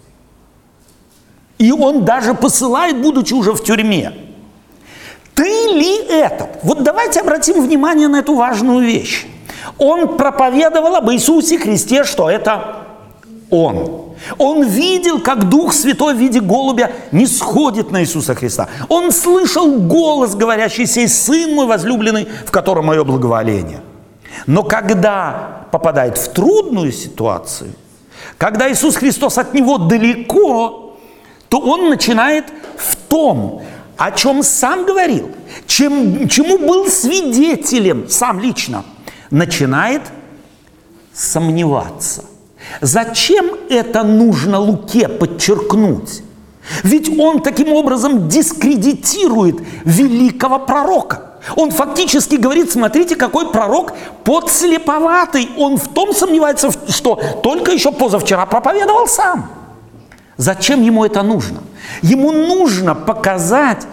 И 1.59 1.73
он 1.73 2.05
даже 2.05 2.35
посылает, 2.35 3.01
будучи 3.01 3.35
уже 3.35 3.53
в 3.53 3.63
тюрьме. 3.63 4.13
Ты 5.35 5.45
ли 5.45 5.99
этот? 6.09 6.49
Вот 6.63 6.83
давайте 6.83 7.21
обратим 7.21 7.63
внимание 7.63 8.09
на 8.09 8.21
эту 8.21 8.35
важную 8.35 8.87
вещь. 8.87 9.27
Он 9.79 10.17
проповедовал 10.17 10.97
об 10.97 11.11
Иисусе 11.11 11.59
Христе, 11.59 12.05
что 12.05 12.31
это 12.31 12.87
Он. 13.51 14.07
Он 14.39 14.63
видел, 14.63 15.21
как 15.21 15.49
Дух 15.49 15.73
Святой 15.73 16.15
в 16.15 16.19
виде 16.19 16.41
голубя 16.41 16.93
не 17.13 17.27
сходит 17.27 17.91
на 17.91 18.03
Иисуса 18.03 18.35
Христа. 18.35 18.69
Он 18.89 19.13
слышал 19.13 19.79
голос, 19.79 20.35
говорящий 20.35 20.87
«Сей 20.87 21.09
Сын 21.09 21.55
мой 21.55 21.67
возлюбленный, 21.67 22.27
в 22.47 22.51
котором 22.51 22.87
мое 22.87 23.05
благоволение». 23.05 23.81
Но 24.47 24.63
когда 24.63 25.67
попадает 25.71 26.19
в 26.19 26.33
трудную 26.33 26.93
ситуацию, 26.93 27.71
когда 28.39 28.71
Иисус 28.71 28.97
Христос 28.97 29.39
от 29.39 29.55
него 29.55 29.79
далеко, 29.79 30.86
то 31.49 31.59
он 31.59 31.88
начинает 31.88 32.47
в 32.76 32.97
том, 33.09 33.62
о 33.97 34.11
чем 34.12 34.43
сам 34.43 34.85
говорил, 34.85 35.31
чем, 35.67 36.29
чему 36.29 36.59
был 36.59 36.87
свидетелем 36.88 38.09
сам 38.09 38.41
лично, 38.41 38.85
начинает 39.31 40.03
сомневаться. 41.12 42.25
Зачем 42.81 43.47
это 43.71 44.03
нужно 44.03 44.59
Луке 44.59 45.09
подчеркнуть? 45.09 46.23
Ведь 46.83 47.19
он 47.19 47.41
таким 47.43 47.73
образом 47.73 48.29
дискредитирует 48.29 49.57
великого 49.85 50.59
пророка. 50.59 51.23
Он 51.55 51.71
фактически 51.71 52.35
говорит, 52.35 52.73
смотрите, 52.73 53.15
какой 53.15 53.53
пророк 53.53 53.93
подслеповатый. 54.25 55.49
Он 55.57 55.76
в 55.76 55.88
том 55.88 56.12
сомневается, 56.12 56.73
что 56.88 57.21
только 57.43 57.71
еще 57.71 57.93
позавчера 57.93 58.45
проповедовал 58.47 59.07
сам. 59.07 59.49
Зачем 60.37 60.83
ему 60.83 61.05
это 61.05 61.23
нужно? 61.23 61.62
Ему 62.02 62.33
нужно 62.33 62.95
показать, 62.95 63.87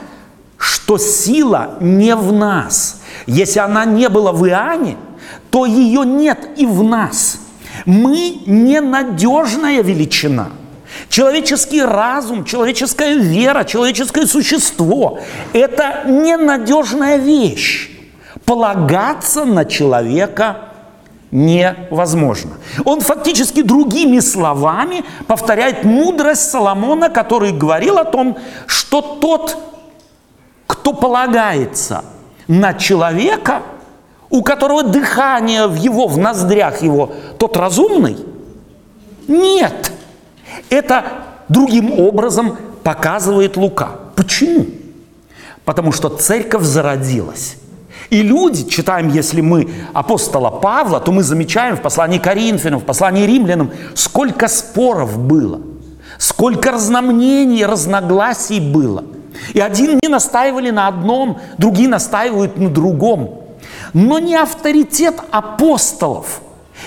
что 0.57 0.97
сила 0.97 1.77
не 1.79 2.15
в 2.15 2.31
нас. 2.31 3.01
Если 3.27 3.59
она 3.59 3.85
не 3.85 4.09
была 4.09 4.31
в 4.31 4.45
Иоанне, 4.47 4.97
то 5.51 5.65
ее 5.65 6.05
нет 6.05 6.50
и 6.57 6.65
в 6.65 6.83
нас. 6.83 7.38
Мы 7.85 8.41
ненадежная 8.45 9.81
величина– 9.81 10.50
Человеческий 11.09 11.81
разум, 11.83 12.45
человеческая 12.45 13.15
вера, 13.17 13.63
человеческое 13.63 14.25
существо– 14.25 15.19
это 15.53 16.03
ненадежная 16.05 17.17
вещь. 17.17 17.91
Полагаться 18.45 19.45
на 19.45 19.65
человека 19.65 20.69
невозможно. 21.33 22.51
Он 22.85 23.01
фактически 23.01 23.63
другими 23.63 24.19
словами 24.19 25.03
повторяет 25.27 25.83
мудрость 25.83 26.51
Соломона, 26.51 27.09
который 27.09 27.51
говорил 27.51 27.97
о 27.97 28.05
том, 28.05 28.37
что 28.67 29.01
тот, 29.01 29.57
кто 30.67 30.93
полагается 30.93 32.05
на 32.47 32.75
человека, 32.75 33.63
у 34.29 34.43
которого 34.43 34.83
дыхание 34.83 35.65
в 35.65 35.75
его, 35.75 36.05
в 36.07 36.19
ноздрях 36.19 36.83
его, 36.83 37.11
тот 37.39 37.57
разумный? 37.57 38.17
Нет. 39.27 39.91
Это 40.69 41.03
другим 41.49 41.99
образом 41.99 42.57
показывает 42.83 43.57
Лука. 43.57 43.89
Почему? 44.15 44.67
Потому 45.65 45.91
что 45.91 46.09
церковь 46.09 46.63
зародилась. 46.63 47.55
И 48.13 48.22
люди, 48.22 48.70
читаем, 48.70 49.10
если 49.10 49.41
мы 49.41 49.67
апостола 49.91 50.51
Павла, 50.51 51.00
то 51.00 51.12
мы 51.12 51.24
замечаем 51.24 51.75
в 51.75 51.82
послании 51.82 52.20
Коринфянам, 52.20 52.79
в 52.79 52.84
послании 52.84 53.25
римлянам, 53.25 53.72
сколько 53.96 54.48
споров 54.48 55.17
было, 55.17 55.62
сколько 56.20 56.70
разномнений, 56.70 57.65
разногласий 57.65 58.60
было. 58.60 59.03
И 59.53 59.60
один 59.60 59.98
не 60.00 60.10
настаивали 60.10 60.70
на 60.70 60.88
одном, 60.89 61.39
другие 61.58 61.89
настаивают 61.89 62.55
на 62.55 62.70
другом. 62.70 63.41
Но 63.93 64.20
не 64.20 64.36
авторитет 64.36 65.15
апостолов 65.32 66.41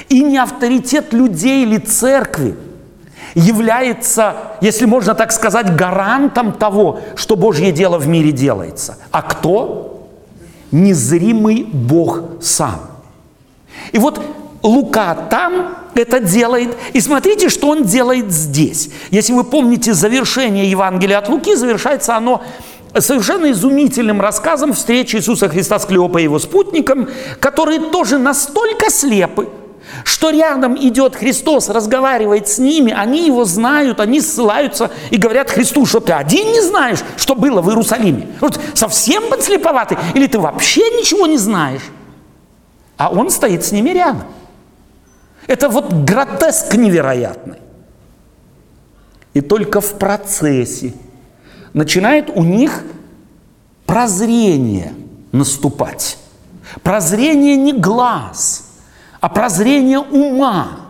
и 0.08 0.22
не 0.22 0.38
авторитет 0.38 1.12
людей 1.12 1.64
или 1.64 1.78
церкви 1.78 2.54
является, 3.34 4.36
если 4.60 4.86
можно 4.86 5.16
так 5.16 5.32
сказать, 5.32 5.74
гарантом 5.74 6.52
того, 6.52 7.00
что 7.16 7.34
Божье 7.34 7.72
дело 7.72 7.98
в 7.98 8.06
мире 8.06 8.30
делается. 8.30 8.98
А 9.10 9.22
кто? 9.22 9.95
Незримый 10.72 11.64
Бог 11.64 12.22
сам. 12.40 12.80
И 13.92 13.98
вот 13.98 14.20
Лука 14.62 15.14
там 15.30 15.76
это 15.94 16.20
делает. 16.20 16.76
И 16.92 17.00
смотрите, 17.00 17.48
что 17.48 17.68
он 17.68 17.84
делает 17.84 18.32
здесь. 18.32 18.90
Если 19.10 19.32
вы 19.32 19.44
помните 19.44 19.94
завершение 19.94 20.70
Евангелия 20.70 21.18
от 21.18 21.28
Луки, 21.28 21.54
завершается 21.54 22.16
оно 22.16 22.42
совершенно 22.98 23.50
изумительным 23.50 24.20
рассказом 24.20 24.72
встречи 24.72 25.16
Иисуса 25.16 25.48
Христа 25.48 25.78
с 25.78 25.86
Клеопой 25.86 26.22
и 26.22 26.24
его 26.24 26.38
спутником, 26.38 27.08
которые 27.40 27.78
тоже 27.90 28.18
настолько 28.18 28.90
слепы, 28.90 29.48
что 30.04 30.30
рядом 30.30 30.76
идет 30.76 31.16
Христос, 31.16 31.68
разговаривает 31.68 32.48
с 32.48 32.58
ними, 32.58 32.92
они 32.92 33.26
его 33.26 33.44
знают, 33.44 34.00
они 34.00 34.20
ссылаются 34.20 34.90
и 35.10 35.16
говорят 35.16 35.50
Христу, 35.50 35.86
что 35.86 36.00
ты 36.00 36.12
один 36.12 36.46
не 36.48 36.60
знаешь, 36.60 37.00
что 37.16 37.34
было 37.34 37.60
в 37.60 37.68
Иерусалиме. 37.68 38.28
Вот 38.40 38.60
совсем 38.74 39.28
подслеповатый, 39.28 39.98
или 40.14 40.26
ты 40.26 40.38
вообще 40.38 40.82
ничего 40.90 41.26
не 41.26 41.38
знаешь. 41.38 41.82
А 42.96 43.10
он 43.10 43.30
стоит 43.30 43.64
с 43.64 43.72
ними 43.72 43.90
рядом. 43.90 44.24
Это 45.46 45.68
вот 45.68 45.92
гротеск 45.92 46.74
невероятный. 46.74 47.58
И 49.34 49.40
только 49.40 49.80
в 49.80 49.98
процессе 49.98 50.94
начинает 51.72 52.30
у 52.30 52.42
них 52.42 52.84
прозрение 53.84 54.94
наступать. 55.30 56.18
Прозрение 56.82 57.56
не 57.56 57.72
глаз, 57.72 58.65
а 59.20 59.28
прозрение 59.28 59.98
ума. 59.98 60.80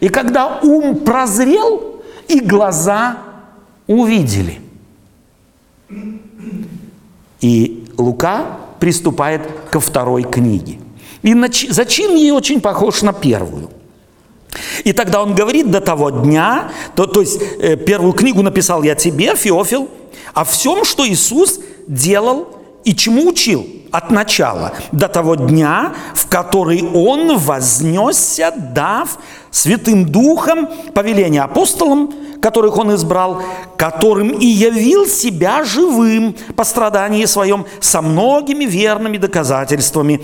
И 0.00 0.08
когда 0.08 0.58
ум 0.62 0.96
прозрел, 0.96 2.02
и 2.28 2.40
глаза 2.40 3.18
увидели. 3.86 4.60
И 7.40 7.86
Лука 7.96 8.58
приступает 8.78 9.42
ко 9.70 9.80
второй 9.80 10.24
книге. 10.24 10.78
И 11.22 11.34
зачин 11.70 12.14
ей 12.14 12.30
очень 12.30 12.60
похож 12.60 13.02
на 13.02 13.12
первую. 13.12 13.70
И 14.84 14.92
тогда 14.92 15.22
он 15.22 15.34
говорит 15.34 15.70
до 15.70 15.80
того 15.80 16.10
дня, 16.10 16.70
то, 16.94 17.06
то 17.06 17.20
есть 17.20 17.40
э, 17.60 17.76
первую 17.76 18.12
книгу 18.12 18.42
написал 18.42 18.82
я 18.82 18.94
тебе, 18.94 19.34
Феофил, 19.34 19.88
о 20.34 20.44
всем, 20.44 20.84
что 20.84 21.06
Иисус 21.06 21.60
делал 21.86 22.57
и 22.84 22.94
чему 22.94 23.28
учил 23.28 23.66
от 23.90 24.10
начала 24.10 24.72
до 24.92 25.08
того 25.08 25.34
дня, 25.34 25.94
в 26.14 26.26
который 26.28 26.82
Он 26.82 27.38
вознесся, 27.38 28.52
дав 28.56 29.18
Святым 29.50 30.04
Духом 30.06 30.68
повеление 30.94 31.42
апостолам, 31.42 32.12
которых 32.40 32.76
Он 32.76 32.94
избрал, 32.94 33.42
которым 33.76 34.30
и 34.30 34.46
явил 34.46 35.06
себя 35.06 35.64
живым 35.64 36.36
по 36.56 36.64
страдании 36.64 37.24
своем 37.24 37.66
со 37.80 38.02
многими 38.02 38.64
верными 38.64 39.16
доказательствами 39.16 40.22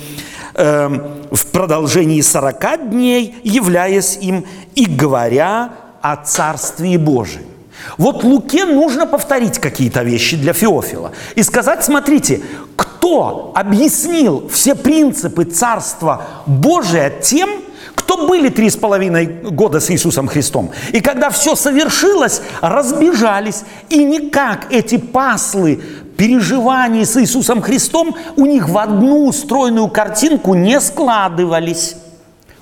э, 0.54 0.88
в 1.30 1.46
продолжении 1.46 2.20
сорока 2.20 2.76
дней, 2.76 3.34
являясь 3.42 4.18
им 4.20 4.44
и 4.74 4.86
говоря 4.86 5.72
о 6.02 6.16
Царстве 6.16 6.98
Божьем. 6.98 7.53
Вот 7.98 8.24
Луке 8.24 8.64
нужно 8.64 9.06
повторить 9.06 9.58
какие-то 9.58 10.02
вещи 10.02 10.36
для 10.36 10.52
Феофила 10.52 11.12
и 11.34 11.42
сказать, 11.42 11.84
смотрите, 11.84 12.42
кто 12.76 13.52
объяснил 13.54 14.48
все 14.48 14.74
принципы 14.74 15.44
Царства 15.44 16.24
Божия 16.46 17.10
тем, 17.10 17.48
кто 17.94 18.26
были 18.26 18.48
три 18.48 18.70
с 18.70 18.76
половиной 18.76 19.26
года 19.26 19.80
с 19.80 19.90
Иисусом 19.90 20.28
Христом. 20.28 20.70
И 20.92 21.00
когда 21.00 21.30
все 21.30 21.54
совершилось, 21.54 22.42
разбежались, 22.60 23.62
и 23.88 24.04
никак 24.04 24.72
эти 24.72 24.96
паслы 24.96 25.80
переживаний 26.16 27.04
с 27.04 27.16
Иисусом 27.16 27.62
Христом 27.62 28.14
у 28.36 28.46
них 28.46 28.68
в 28.68 28.78
одну 28.78 29.32
стройную 29.32 29.88
картинку 29.88 30.54
не 30.54 30.80
складывались. 30.80 31.96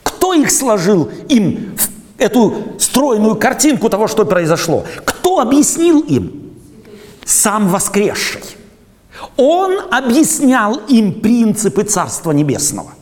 Кто 0.03 0.33
их 0.33 0.51
сложил 0.51 1.11
им 1.29 1.77
в 1.77 1.89
эту 2.23 2.75
стройную 2.79 3.37
картинку 3.37 3.89
того, 3.89 4.09
что 4.09 4.25
произошло. 4.25 4.85
Кто 5.05 5.41
объяснил 5.41 6.01
им? 6.01 6.53
Сам 7.25 7.69
воскресший. 7.69 8.43
Он 9.37 9.79
объяснял 9.91 10.77
им 10.89 11.21
принципы 11.21 11.85
Царства 11.85 12.33
Небесного. 12.33 12.93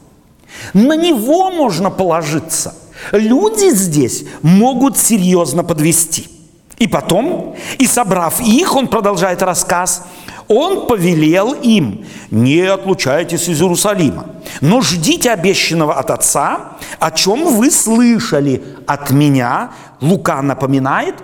На 0.75 0.97
него 0.97 1.51
можно 1.51 1.91
положиться. 1.91 2.75
Люди 3.13 3.71
здесь 3.71 4.25
могут 4.43 4.99
серьезно 4.99 5.65
подвести. 5.65 6.29
И 6.79 6.87
потом, 6.87 7.57
и 7.79 7.87
собрав 7.87 8.41
их, 8.41 8.75
он 8.75 8.89
продолжает 8.89 9.43
рассказ, 9.43 10.05
он 10.51 10.87
повелел 10.87 11.53
им, 11.53 12.05
не 12.33 12.63
отлучайтесь 12.63 13.49
из 13.49 13.63
Иерусалима, 13.63 14.27
но 14.61 14.81
ждите 14.81 15.31
обещанного 15.31 15.95
от 15.95 16.11
Отца, 16.11 16.73
о 16.99 17.13
чем 17.13 17.55
вы 17.55 17.71
слышали 17.71 18.61
от 18.85 19.13
меня. 19.13 19.71
Лука 20.01 20.43
напоминает, 20.43 21.15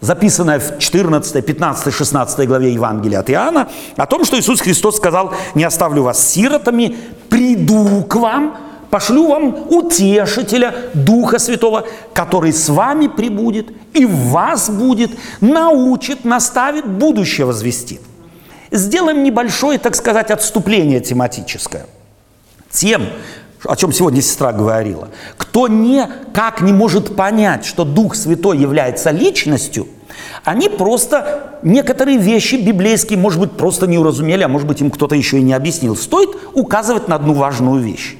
записанное 0.00 0.58
в 0.58 0.80
14, 0.80 1.46
15, 1.46 1.94
16 1.94 2.48
главе 2.48 2.72
Евангелия 2.72 3.20
от 3.20 3.30
Иоанна, 3.30 3.68
о 3.96 4.06
том, 4.06 4.24
что 4.24 4.40
Иисус 4.40 4.60
Христос 4.60 4.96
сказал, 4.96 5.32
не 5.54 5.62
оставлю 5.62 6.02
вас 6.02 6.32
сиротами, 6.32 6.96
приду 7.28 8.02
к 8.02 8.16
вам, 8.16 8.56
пошлю 8.90 9.28
вам 9.28 9.54
утешителя 9.70 10.74
Духа 10.94 11.38
Святого, 11.38 11.86
который 12.12 12.52
с 12.52 12.68
вами 12.68 13.06
прибудет 13.06 13.68
и 13.92 14.04
в 14.04 14.30
вас 14.30 14.68
будет, 14.68 15.12
научит, 15.40 16.24
наставит, 16.24 16.84
будущее 16.84 17.46
возвестит. 17.46 18.00
Сделаем 18.74 19.22
небольшое, 19.22 19.78
так 19.78 19.94
сказать, 19.94 20.32
отступление 20.32 20.98
тематическое. 20.98 21.86
Тем, 22.72 23.04
о 23.62 23.76
чем 23.76 23.92
сегодня 23.92 24.20
сестра 24.20 24.52
говорила, 24.52 25.10
кто 25.36 25.68
никак 25.68 26.60
не 26.60 26.72
может 26.72 27.14
понять, 27.14 27.64
что 27.64 27.84
Дух 27.84 28.16
Святой 28.16 28.58
является 28.58 29.12
личностью, 29.12 29.86
они 30.42 30.68
просто 30.68 31.60
некоторые 31.62 32.18
вещи 32.18 32.56
библейские, 32.56 33.16
может 33.16 33.38
быть, 33.38 33.52
просто 33.52 33.86
не 33.86 33.96
уразумели, 33.96 34.42
а 34.42 34.48
может 34.48 34.66
быть, 34.66 34.80
им 34.80 34.90
кто-то 34.90 35.14
еще 35.14 35.38
и 35.38 35.42
не 35.42 35.52
объяснил. 35.52 35.94
Стоит 35.94 36.30
указывать 36.54 37.06
на 37.06 37.14
одну 37.14 37.34
важную 37.34 37.80
вещь. 37.80 38.16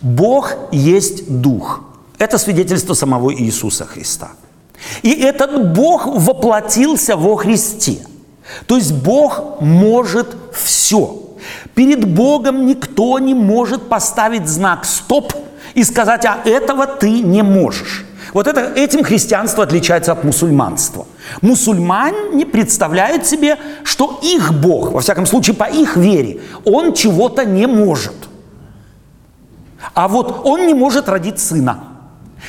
Бог 0.00 0.52
есть 0.72 1.30
Дух. 1.30 1.82
Это 2.18 2.38
свидетельство 2.38 2.94
самого 2.94 3.32
Иисуса 3.32 3.84
Христа. 3.84 4.32
И 5.02 5.12
этот 5.12 5.74
Бог 5.74 6.06
воплотился 6.06 7.16
во 7.16 7.36
Христе– 7.36 7.98
то 8.66 8.76
есть 8.76 8.92
Бог 8.92 9.60
может 9.60 10.36
все. 10.52 11.22
Перед 11.74 12.06
Богом 12.06 12.66
никто 12.66 13.18
не 13.18 13.34
может 13.34 13.88
поставить 13.88 14.48
знак 14.48 14.84
«стоп» 14.84 15.32
и 15.74 15.84
сказать, 15.84 16.24
а 16.24 16.38
этого 16.44 16.86
ты 16.86 17.20
не 17.20 17.42
можешь. 17.42 18.06
Вот 18.32 18.46
это, 18.46 18.72
этим 18.74 19.04
христианство 19.04 19.64
отличается 19.64 20.12
от 20.12 20.24
мусульманства. 20.24 21.06
Мусульмане 21.42 22.46
представляют 22.46 23.26
себе, 23.26 23.58
что 23.84 24.20
их 24.22 24.52
Бог, 24.54 24.92
во 24.92 25.00
всяком 25.00 25.26
случае 25.26 25.54
по 25.54 25.64
их 25.64 25.96
вере, 25.96 26.40
он 26.64 26.92
чего-то 26.92 27.44
не 27.44 27.66
может. 27.66 28.14
А 29.94 30.08
вот 30.08 30.42
он 30.44 30.66
не 30.66 30.74
может 30.74 31.08
родить 31.08 31.38
сына. 31.38 31.84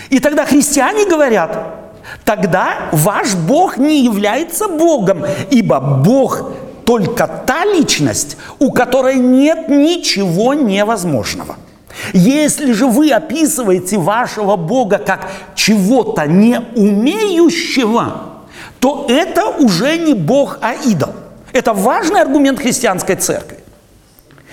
И 0.10 0.20
тогда 0.20 0.46
христиане 0.46 1.08
говорят, 1.08 1.77
тогда 2.26 2.90
ваш 2.92 3.36
Бог 3.36 3.78
не 3.78 4.04
является 4.04 4.68
Богом, 4.68 5.26
ибо 5.50 5.80
Бог 5.80 6.52
только 6.86 7.28
та 7.28 7.66
личность, 7.66 8.38
у 8.60 8.72
которой 8.72 9.16
нет 9.16 9.70
ничего 9.70 10.54
невозможного. 10.54 11.58
Если 12.14 12.72
же 12.72 12.86
вы 12.86 13.12
описываете 13.12 13.98
вашего 13.98 14.56
Бога 14.56 14.98
как 14.98 15.28
чего-то 15.56 16.26
не 16.28 16.60
умеющего, 16.76 18.28
то 18.80 19.06
это 19.10 19.48
уже 19.48 19.98
не 19.98 20.14
Бог, 20.14 20.60
а 20.62 20.74
идол. 20.74 21.10
Это 21.52 21.74
важный 21.74 22.22
аргумент 22.22 22.60
христианской 22.60 23.16
церкви. 23.16 23.57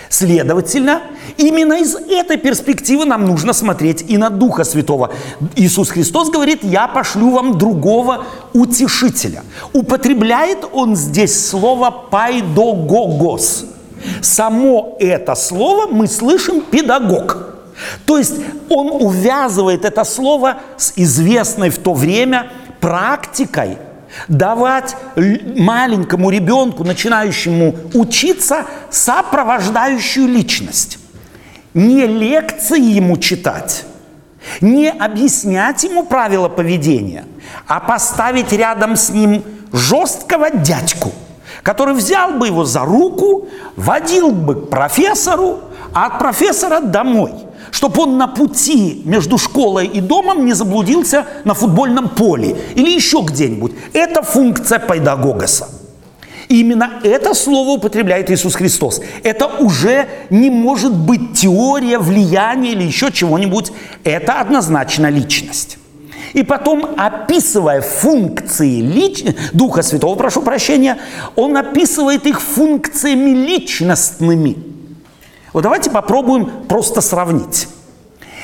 Следовательно, 0.09 1.03
именно 1.37 1.75
из 1.75 1.95
этой 1.95 2.37
перспективы 2.37 3.05
нам 3.05 3.25
нужно 3.25 3.53
смотреть 3.53 4.05
и 4.09 4.17
на 4.17 4.31
Духа 4.31 4.65
Святого. 4.65 5.13
Иисус 5.57 5.91
Христос 5.91 6.31
говорит, 6.31 6.63
я 6.63 6.89
пошлю 6.89 7.31
вам 7.31 7.59
другого 7.59 8.25
утешителя. 8.53 9.43
Употребляет 9.73 10.59
он 10.73 10.97
здесь 10.97 11.49
слово 11.49 11.91
«пайдогогос». 11.91 13.67
Само 14.21 14.97
это 15.01 15.35
слово 15.35 15.87
мы 15.87 16.07
слышим 16.07 16.61
«педагог». 16.61 17.55
То 18.07 18.19
есть 18.19 18.35
он 18.69 18.91
увязывает 18.91 19.85
это 19.85 20.05
слово 20.05 20.59
с 20.77 20.93
известной 20.97 21.71
в 21.71 21.79
то 21.79 21.93
время 21.93 22.51
практикой– 22.81 23.79
давать 24.29 24.97
маленькому 25.17 26.31
ребенку, 26.31 26.85
начинающему 26.85 27.75
учиться, 27.95 28.67
сопровождающую 28.91 30.29
личность. 30.29 30.99
Не 31.75 32.07
лекции 32.07 32.81
ему 32.81 33.17
читать, 33.17 33.85
не 34.61 34.91
объяснять 34.91 35.83
ему 35.85 36.05
правила 36.05 36.49
поведения, 36.49 37.25
а 37.67 37.81
поставить 37.81 38.53
рядом 38.53 38.97
с 38.97 39.11
ним 39.11 39.43
жесткого 39.73 40.51
дядьку, 40.51 41.13
который 41.63 41.95
взял 41.95 42.33
бы 42.33 42.47
его 42.47 42.65
за 42.65 42.81
руку, 42.81 43.49
водил 43.77 44.31
бы 44.31 44.55
к 44.55 44.71
профессору, 44.71 45.61
а 45.93 46.07
от 46.07 46.19
профессора 46.19 46.81
домой– 46.81 47.33
чтобы 47.75 48.03
он 48.03 48.19
на 48.19 48.29
пути 48.29 49.03
между 49.05 49.37
школой 49.37 49.89
и 49.89 50.01
домом 50.01 50.47
не 50.47 50.53
заблудился 50.53 51.27
на 51.43 51.55
футбольном 51.55 52.09
поле 52.09 52.57
или 52.77 52.89
еще 52.89 53.21
где-нибудь. 53.27 53.73
Это 53.93 54.23
функция 54.23 54.79
педагогоса. 54.79 55.69
И 56.49 56.61
именно 56.61 57.01
это 57.03 57.35
слово 57.35 57.71
употребляет 57.71 58.31
Иисус 58.31 58.55
Христос. 58.55 59.01
Это 59.25 59.47
уже 59.47 60.07
не 60.31 60.51
может 60.51 60.95
быть 60.95 61.33
теория 61.33 61.99
влияния 61.99 62.73
или 62.73 62.85
еще 62.85 63.11
чего-нибудь. 63.11 63.73
Это 64.05 64.41
однозначно 64.41 65.11
личность. 65.11 65.79
И 66.33 66.45
потом, 66.45 66.95
описывая 66.97 67.81
функции 67.81 68.83
лич... 68.83 69.25
Духа 69.53 69.83
Святого, 69.83 70.15
прошу 70.15 70.43
прощения, 70.43 70.99
он 71.35 71.57
описывает 71.57 72.25
их 72.27 72.41
функциями 72.41 73.31
личностными– 73.31 74.59
вот 75.55 75.63
давайте 75.63 75.89
попробуем 75.89 76.67
просто 76.69 77.01
сравнить. 77.01 77.69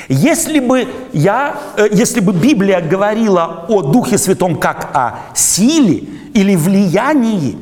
Если 0.08 0.60
бы, 0.60 0.88
я, 1.12 1.60
э, 1.76 1.88
если 1.92 2.20
бы 2.20 2.32
Библия 2.32 2.80
говорила 2.80 3.66
о 3.68 3.82
Духе 3.82 4.16
Святом 4.16 4.56
как 4.56 4.90
о 4.94 5.18
силе 5.34 6.04
или 6.34 6.54
влиянии, 6.54 7.58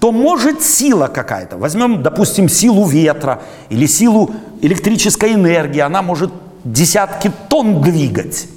то 0.00 0.10
может 0.10 0.62
сила 0.62 1.06
какая-то, 1.06 1.58
возьмем, 1.58 2.02
допустим, 2.02 2.48
силу 2.48 2.86
ветра 2.86 3.42
или 3.68 3.86
силу 3.86 4.30
электрической 4.62 5.34
энергии, 5.34 5.80
она 5.80 6.02
может 6.02 6.32
десятки 6.64 7.30
тонн 7.48 7.82
двигать. 7.82 8.48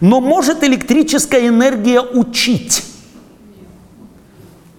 Но 0.00 0.20
может 0.20 0.62
электрическая 0.62 1.48
энергия 1.48 2.00
учить. 2.00 2.84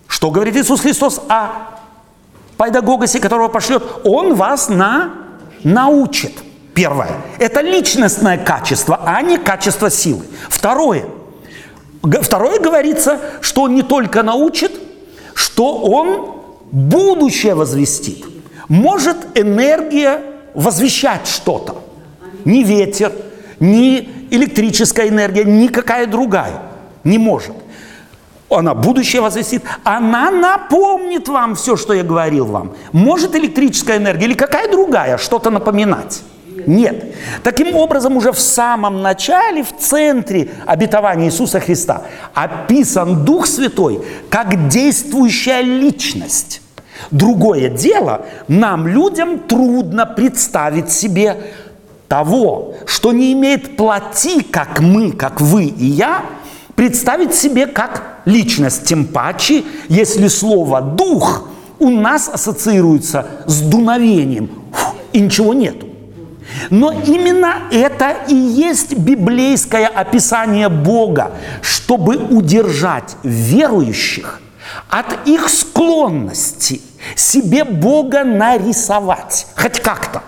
Что 0.07 0.31
говорит 0.31 0.55
Иисус 0.55 0.79
Христос 0.79 1.21
о 1.27 1.74
педагогосе, 2.57 3.19
которого 3.19 3.47
пошлет, 3.47 3.83
он 4.03 4.35
вас 4.35 4.69
на, 4.69 5.13
научит. 5.63 6.33
Первое. 6.73 7.09
Это 7.39 7.61
личностное 7.61 8.37
качество, 8.37 8.99
а 9.05 9.21
не 9.21 9.37
качество 9.37 9.89
силы. 9.89 10.25
Второе. 10.49 11.05
Второе 12.21 12.59
говорится, 12.59 13.19
что 13.41 13.63
он 13.63 13.75
не 13.75 13.81
только 13.81 14.23
научит, 14.23 14.71
что 15.33 15.77
он 15.77 16.35
будущее 16.71 17.55
возвестит. 17.55 18.25
Может 18.67 19.17
энергия 19.35 20.21
возвещать 20.53 21.27
что-то. 21.27 21.81
Ни 22.43 22.63
ветер, 22.63 23.11
ни 23.59 24.27
электрическая 24.29 25.07
энергия, 25.07 25.45
никакая 25.45 26.07
другая 26.07 26.61
не 27.03 27.17
может 27.17 27.55
она 28.49 28.73
будущее 28.73 29.21
возвестит, 29.21 29.63
она 29.83 30.31
напомнит 30.31 31.27
вам 31.27 31.55
все, 31.55 31.75
что 31.75 31.93
я 31.93 32.03
говорил 32.03 32.45
вам. 32.45 32.73
Может 32.91 33.35
электрическая 33.35 33.97
энергия 33.97 34.25
или 34.25 34.33
какая 34.33 34.71
другая 34.71 35.17
что-то 35.17 35.49
напоминать? 35.49 36.21
Нет. 36.67 37.15
Таким 37.43 37.75
образом, 37.75 38.17
уже 38.17 38.31
в 38.31 38.39
самом 38.39 39.01
начале, 39.01 39.63
в 39.63 39.75
центре 39.77 40.49
обетования 40.65 41.27
Иисуса 41.27 41.59
Христа 41.59 42.03
описан 42.33 43.25
Дух 43.25 43.45
Святой 43.45 44.01
как 44.29 44.67
действующая 44.67 45.61
личность. 45.61 46.61
Другое 47.11 47.69
дело, 47.69 48.25
нам, 48.47 48.87
людям, 48.87 49.39
трудно 49.39 50.05
представить 50.05 50.91
себе 50.91 51.37
того, 52.07 52.75
что 52.85 53.11
не 53.11 53.33
имеет 53.33 53.75
плоти, 53.75 54.41
как 54.41 54.79
мы, 54.79 55.11
как 55.11 55.41
вы 55.41 55.65
и 55.65 55.85
я, 55.85 56.23
представить 56.75 57.35
себе 57.35 57.67
как 57.67 58.14
личность, 58.25 58.85
тем 58.85 59.05
паче, 59.05 59.63
если 59.87 60.27
слово 60.27 60.81
«дух» 60.81 61.47
у 61.79 61.89
нас 61.89 62.29
ассоциируется 62.29 63.27
с 63.45 63.61
дуновением, 63.61 64.49
и 65.13 65.19
ничего 65.19 65.53
нету. 65.53 65.87
Но 66.69 66.91
именно 66.91 67.63
это 67.71 68.15
и 68.27 68.35
есть 68.35 68.97
библейское 68.97 69.87
описание 69.87 70.69
Бога, 70.69 71.31
чтобы 71.61 72.15
удержать 72.17 73.15
верующих 73.23 74.41
от 74.89 75.27
их 75.27 75.49
склонности 75.49 76.81
себе 77.15 77.63
Бога 77.63 78.23
нарисовать, 78.23 79.47
хоть 79.55 79.79
как-то. 79.79 80.23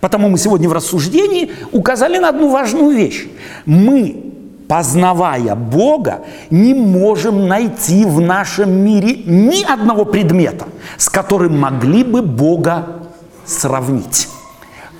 Потому 0.00 0.28
мы 0.28 0.38
сегодня 0.38 0.68
в 0.68 0.72
рассуждении 0.72 1.52
указали 1.72 2.18
на 2.18 2.28
одну 2.28 2.50
важную 2.50 2.94
вещь. 2.94 3.26
Мы 3.64 4.25
познавая 4.68 5.54
Бога, 5.54 6.24
не 6.50 6.74
можем 6.74 7.48
найти 7.48 8.04
в 8.04 8.20
нашем 8.20 8.70
мире 8.70 9.22
ни 9.24 9.62
одного 9.62 10.04
предмета, 10.04 10.66
с 10.96 11.08
которым 11.08 11.58
могли 11.58 12.04
бы 12.04 12.22
Бога 12.22 13.02
сравнить. 13.44 14.28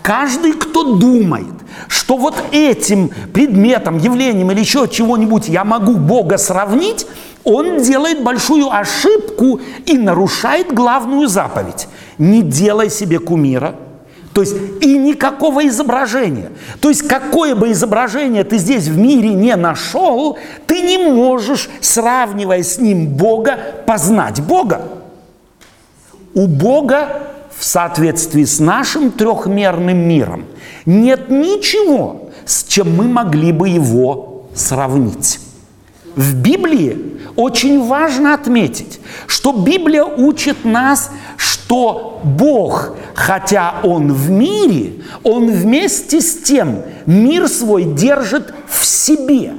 Каждый, 0.02 0.52
кто 0.52 0.94
думает, 0.96 1.46
что 1.88 2.16
вот 2.16 2.36
этим 2.52 3.10
предметом, 3.32 3.98
явлением 3.98 4.52
или 4.52 4.60
еще 4.60 4.86
чего-нибудь 4.88 5.48
я 5.48 5.64
могу 5.64 5.96
Бога 5.96 6.38
сравнить, 6.38 7.06
он 7.42 7.82
делает 7.82 8.22
большую 8.22 8.72
ошибку 8.72 9.60
и 9.84 9.98
нарушает 9.98 10.72
главную 10.72 11.28
заповедь. 11.28 11.88
Не 12.18 12.42
делай 12.42 12.90
себе 12.90 13.18
кумира– 13.18 13.74
то 14.36 14.42
есть 14.42 14.54
и 14.82 14.98
никакого 14.98 15.66
изображения. 15.66 16.50
То 16.80 16.90
есть 16.90 17.08
какое 17.08 17.54
бы 17.54 17.72
изображение 17.72 18.44
ты 18.44 18.58
здесь 18.58 18.86
в 18.86 18.98
мире 18.98 19.30
не 19.30 19.56
нашел, 19.56 20.36
ты 20.66 20.82
не 20.82 20.98
можешь, 20.98 21.70
сравнивая 21.80 22.62
с 22.62 22.76
ним 22.76 23.06
Бога, 23.06 23.58
познать 23.86 24.42
Бога. 24.42 24.82
У 26.34 26.46
Бога 26.46 27.32
в 27.58 27.64
соответствии 27.64 28.44
с 28.44 28.60
нашим 28.60 29.10
трехмерным 29.10 30.06
миром 30.06 30.44
нет 30.84 31.30
ничего, 31.30 32.28
с 32.44 32.64
чем 32.64 32.94
мы 32.94 33.04
могли 33.04 33.52
бы 33.52 33.70
его 33.70 34.50
сравнить. 34.54 35.40
В 36.14 36.34
Библии 36.34 37.16
очень 37.36 37.86
важно 37.86 38.34
отметить, 38.34 39.00
что 39.26 39.52
Библия 39.52 40.04
учит 40.04 40.66
нас, 40.66 41.10
что 41.36 42.20
Бог, 42.24 42.96
хотя 43.16 43.80
Он 43.82 44.12
в 44.12 44.30
мире, 44.30 44.92
Он 45.24 45.50
вместе 45.50 46.20
с 46.20 46.42
тем 46.42 46.82
мир 47.06 47.48
свой 47.48 47.84
держит 47.84 48.54
в 48.68 48.84
себе. 48.84 49.54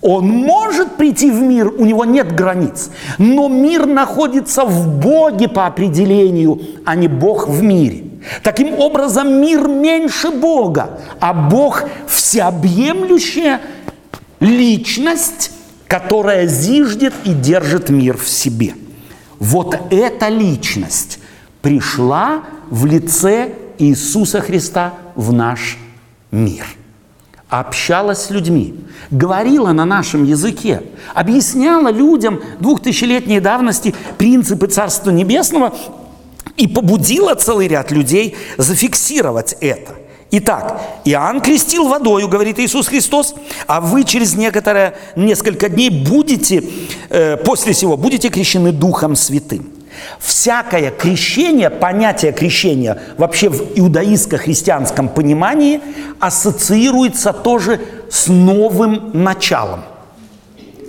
Он 0.00 0.28
может 0.28 0.96
прийти 0.96 1.30
в 1.30 1.40
мир, 1.40 1.72
у 1.76 1.84
него 1.84 2.04
нет 2.04 2.34
границ, 2.34 2.90
но 3.18 3.48
мир 3.48 3.86
находится 3.86 4.64
в 4.64 5.00
Боге 5.00 5.48
по 5.48 5.66
определению, 5.66 6.60
а 6.84 6.94
не 6.94 7.08
Бог 7.08 7.48
в 7.48 7.62
мире. 7.62 8.04
Таким 8.42 8.78
образом, 8.78 9.40
мир 9.40 9.66
меньше 9.66 10.30
Бога, 10.30 11.00
а 11.20 11.32
Бог 11.34 11.84
всеобъемлющая 12.06 13.60
личность, 14.40 15.50
которая 15.88 16.46
зиждет 16.46 17.14
и 17.24 17.32
держит 17.32 17.88
мир 17.88 18.16
в 18.16 18.28
себе. 18.28 18.74
Вот 19.40 19.76
эта 19.90 20.28
личность 20.28 21.18
пришла 21.64 22.42
в 22.68 22.84
лице 22.84 23.54
Иисуса 23.78 24.42
Христа 24.42 24.92
в 25.16 25.32
наш 25.32 25.78
мир. 26.30 26.66
общалась 27.48 28.24
с 28.24 28.30
людьми, 28.30 28.74
говорила 29.10 29.72
на 29.72 29.84
нашем 29.84 30.24
языке, 30.24 30.82
объясняла 31.14 31.90
людям 31.90 32.40
двухтысячелетней 32.60 33.40
давности 33.40 33.94
принципы 34.18 34.66
Царства 34.66 35.10
Небесного 35.10 35.72
и 36.56 36.66
побудила 36.66 37.34
целый 37.34 37.68
ряд 37.68 37.92
людей 37.92 38.36
зафиксировать 38.58 39.56
это. 39.60 39.92
Итак, 40.32 40.82
Иоанн 41.04 41.40
крестил 41.40 41.86
водою, 41.88 42.28
говорит 42.28 42.58
Иисус 42.58 42.88
Христос, 42.88 43.34
а 43.68 43.80
вы 43.80 44.04
через 44.04 44.34
некоторое, 44.34 44.96
несколько 45.16 45.68
дней 45.68 45.90
будете, 45.90 46.62
э, 47.08 47.36
после 47.36 47.72
сего, 47.72 47.96
будете 47.96 48.28
крещены 48.28 48.72
Духом 48.72 49.14
Святым. 49.16 49.83
Всякое 50.18 50.90
крещение, 50.90 51.70
понятие 51.70 52.32
крещения 52.32 52.98
вообще 53.18 53.48
в 53.48 53.62
иудаистско-христианском 53.76 55.08
понимании 55.08 55.80
ассоциируется 56.20 57.32
тоже 57.32 57.80
с 58.10 58.28
новым 58.28 59.10
началом. 59.12 59.84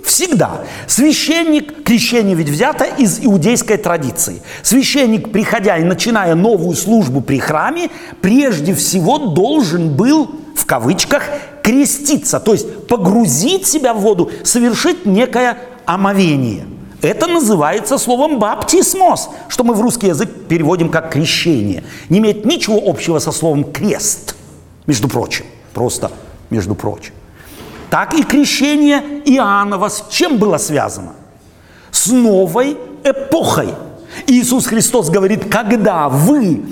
Всегда. 0.04 0.62
Священник, 0.86 1.82
крещение 1.82 2.36
ведь 2.36 2.48
взято 2.48 2.84
из 2.84 3.18
иудейской 3.24 3.76
традиции. 3.76 4.40
Священник, 4.62 5.32
приходя 5.32 5.76
и 5.78 5.82
начиная 5.82 6.36
новую 6.36 6.76
службу 6.76 7.20
при 7.20 7.38
храме, 7.38 7.90
прежде 8.20 8.72
всего 8.72 9.18
должен 9.18 9.90
был, 9.96 10.30
в 10.54 10.64
кавычках, 10.64 11.24
креститься, 11.62 12.38
то 12.38 12.52
есть 12.52 12.86
погрузить 12.86 13.66
себя 13.66 13.92
в 13.94 14.00
воду, 14.00 14.30
совершить 14.44 15.06
некое 15.06 15.58
омовение– 15.86 16.66
это 17.06 17.26
называется 17.26 17.98
словом 17.98 18.38
«баптисмос», 18.38 19.30
что 19.48 19.64
мы 19.64 19.74
в 19.74 19.80
русский 19.80 20.08
язык 20.08 20.30
переводим 20.48 20.88
как 20.88 21.12
«крещение». 21.12 21.84
Не 22.08 22.18
имеет 22.18 22.44
ничего 22.44 22.80
общего 22.84 23.18
со 23.18 23.32
словом 23.32 23.64
«крест», 23.64 24.36
между 24.86 25.08
прочим. 25.08 25.44
Просто 25.74 26.10
между 26.50 26.74
прочим. 26.74 27.12
Так 27.90 28.14
и 28.14 28.22
крещение 28.22 29.02
Иоаннова 29.24 29.88
с 29.88 30.04
чем 30.10 30.38
было 30.38 30.58
связано? 30.58 31.12
С 31.90 32.08
новой 32.08 32.76
эпохой. 33.04 33.68
Иисус 34.26 34.66
Христос 34.66 35.10
говорит, 35.10 35.50
когда 35.50 36.08
вы 36.08 36.62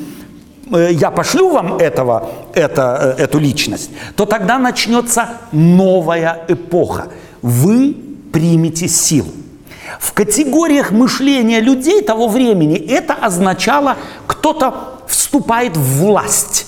э, 0.72 0.92
я 0.92 1.10
пошлю 1.10 1.50
вам 1.50 1.76
этого, 1.76 2.30
это, 2.54 3.16
э, 3.18 3.22
эту 3.22 3.38
личность, 3.38 3.90
то 4.16 4.24
тогда 4.26 4.58
начнется 4.58 5.28
новая 5.52 6.44
эпоха. 6.48 7.08
Вы 7.42 7.96
примете 8.32 8.88
силу. 8.88 9.30
В 10.00 10.12
категориях 10.12 10.90
мышления 10.90 11.60
людей 11.60 12.02
того 12.02 12.28
времени 12.28 12.76
это 12.76 13.14
означало, 13.14 13.96
кто-то 14.26 15.00
вступает 15.08 15.76
в 15.76 16.00
власть. 16.00 16.66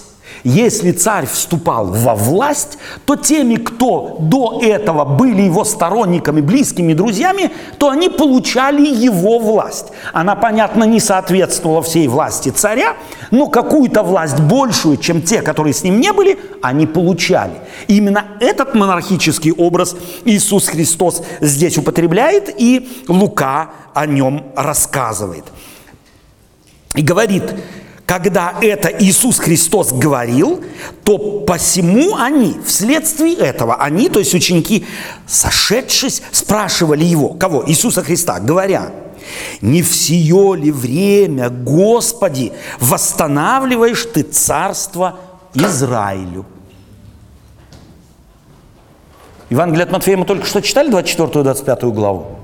Если 0.49 0.93
царь 0.93 1.27
вступал 1.27 1.87
во 1.87 2.15
власть, 2.15 2.79
то 3.05 3.17
теми, 3.17 3.57
кто 3.57 4.17
до 4.21 4.61
этого 4.63 5.05
были 5.05 5.43
его 5.43 5.65
сторонниками, 5.65 6.41
близкими 6.41 6.93
друзьями, 6.93 7.51
то 7.79 7.91
они 7.91 8.09
получали 8.09 8.87
его 8.87 9.41
власть. 9.41 9.87
Она, 10.13 10.37
понятно, 10.37 10.85
не 10.85 11.01
соответствовала 11.01 11.83
всей 11.83 12.07
власти 12.07 12.51
царя, 12.51 12.95
но 13.33 13.49
какую-то 13.49 14.05
власть 14.05 14.39
большую, 14.39 14.99
чем 14.99 15.21
те, 15.21 15.43
которые 15.43 15.75
с 15.75 15.83
ним 15.83 15.99
не 15.99 16.13
были, 16.13 16.39
они 16.63 16.87
получали. 16.87 17.55
Именно 17.89 18.27
этот 18.39 18.77
монархический 18.77 19.51
образ 19.51 19.97
Иисус 20.25 20.69
Христос 20.69 21.25
здесь 21.41 21.77
употребляет, 21.77 22.55
и 22.57 22.89
Лука 23.09 23.71
о 23.95 24.07
нем 24.07 24.45
рассказывает. 24.55 25.47
И 26.95 27.03
говорит, 27.03 27.43
когда 28.07 28.55
это 28.62 28.88
Иисус 28.88 29.40
Христос 29.40 29.92
говорил, 29.92 30.62
то 31.03 31.19
посему 31.40 32.16
они, 32.16 32.57
вследствие 32.64 33.35
этого, 33.35 33.75
они, 33.75 34.09
то 34.09 34.21
есть 34.21 34.33
ученики, 34.33 34.87
сошедшись, 35.27 36.23
спрашивали 36.31 37.05
его, 37.05 37.31
кого? 37.31 37.69
Иисуса 37.69 38.05
Христа, 38.05 38.38
говоря, 38.38 38.92
не 39.61 39.83
в 39.83 39.92
сие 39.92 40.57
ли 40.57 40.71
время, 40.71 41.51
Господи, 41.51 42.53
восстанавливаешь 42.79 44.07
Ты 44.14 44.23
царство 44.23 45.19
Израилю? 45.53 46.47
Евангелие 49.51 49.85
от 49.85 49.90
Матфея 49.90 50.16
мы 50.16 50.25
только 50.25 50.47
что 50.47 50.62
читали, 50.62 50.92
24-25 50.92 51.92
главу. 51.92 52.38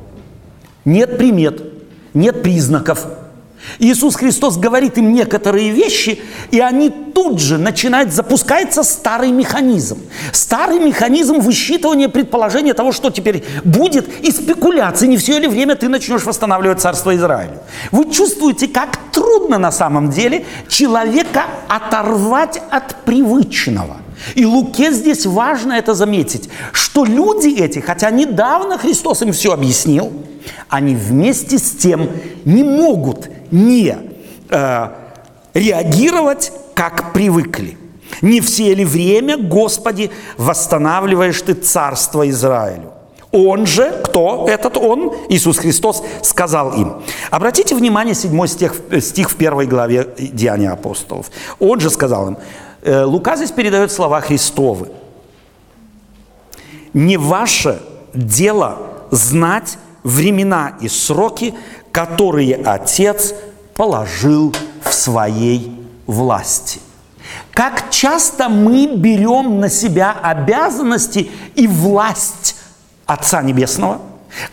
Нет 0.85 1.16
примет, 1.18 1.62
нет 2.14 2.42
признаков– 2.42 3.07
Иисус 3.79 4.16
Христос 4.16 4.57
говорит 4.57 4.98
им 4.98 5.12
некоторые 5.12 5.70
вещи, 5.70 6.20
и 6.51 6.61
они 6.61 6.90
тут 6.90 7.40
же 7.40 7.59
начинают, 7.59 8.12
запускается 8.12 8.83
старый 8.83 9.31
механизм. 9.31 9.98
Старый 10.33 10.79
механизм 10.79 11.38
высчитывания 11.38 12.09
предположения 12.09 12.75
того, 12.75 12.92
что 12.92 13.11
теперь 13.11 13.44
будет, 13.64 14.09
и 14.22 14.31
спекуляции. 14.31 15.07
Не 15.07 15.16
все 15.16 15.38
ли 15.38 15.46
время 15.46 15.77
ты 15.77 15.88
начнешь 15.88 16.25
восстанавливать 16.25 16.81
царство 16.81 17.14
Израиля. 17.16 17.62
Вы 17.90 18.11
чувствуете, 18.11 18.68
как 18.68 18.98
трудно 19.12 19.59
на 19.59 19.72
самом 19.72 20.11
деле 20.11 20.44
человека 20.68 21.44
оторвать 21.68 22.61
от 22.70 23.05
привычного. 23.05 23.98
И 24.35 24.44
Луке 24.44 24.92
здесь 24.92 25.27
важно 25.27 25.72
это 25.72 25.94
заметить, 25.94 26.48
что 26.72 27.05
люди 27.05 27.48
эти, 27.48 27.81
хотя 27.81 28.11
недавно 28.11 28.79
Христос 28.79 29.22
им 29.22 29.33
все 29.33 29.53
объяснил, 29.53 30.12
они 30.68 30.94
вместе 30.94 31.59
с 31.59 31.72
тем 31.72 32.09
не 32.44 32.62
могут 32.62 33.28
не 33.50 33.96
э, 34.50 34.88
реагировать, 35.55 36.52
как 36.74 37.12
привыкли. 37.12 37.76
Не 38.20 38.40
все 38.40 38.74
ли 38.74 38.85
время, 38.85 39.37
Господи, 39.38 40.11
восстанавливаешь 40.37 41.40
Ты 41.42 41.55
царство 41.55 42.28
Израилю? 42.28 42.92
Он 43.33 43.64
же, 43.64 43.90
кто 44.05 44.46
этот 44.46 44.76
он, 44.76 45.14
Иисус 45.31 45.57
Христос, 45.57 46.05
сказал 46.22 46.74
им. 46.74 47.02
Обратите 47.31 47.74
внимание, 47.74 48.14
7 48.14 48.46
стих, 48.46 48.74
стих 49.00 49.31
в 49.31 49.37
первой 49.37 49.66
главе 49.66 50.07
Деяния 50.18 50.70
апостолов. 50.70 51.31
Он 51.59 51.81
же 51.81 51.88
сказал 51.88 52.28
им, 52.28 52.37
э, 52.83 53.05
Лука 53.05 53.37
здесь 53.37 53.50
передает 53.50 53.90
слова 53.90 54.20
Христовы. 54.20 54.88
«Не 56.92 57.16
ваше 57.16 57.81
дело 58.12 58.76
знать 59.11 59.78
времена 60.03 60.75
и 60.81 60.88
сроки, 60.88 61.55
которые 61.91 62.57
Отец 62.57 63.35
положил 63.75 64.55
в 64.85 64.93
своей 64.93 65.79
власти. 66.07 66.81
Как 67.53 67.91
часто 67.91 68.49
мы 68.49 68.97
берем 68.97 69.61
на 69.61 69.69
себя 69.69 70.17
обязанности 70.23 71.31
и 71.55 71.67
власть 71.67 72.57
Отца 73.07 73.43
Небесного? 73.43 74.01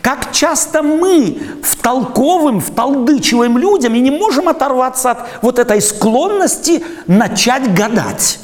Как 0.02 0.32
часто 0.32 0.82
мы 0.82 1.40
втолковываем, 1.62 2.60
втолдычиваем 2.60 3.56
людям 3.56 3.94
и 3.94 4.00
не 4.00 4.10
можем 4.10 4.48
оторваться 4.48 5.12
от 5.12 5.18
вот 5.40 5.58
этой 5.58 5.80
склонности 5.80 6.84
начать 7.06 7.74
гадать. 7.74 8.38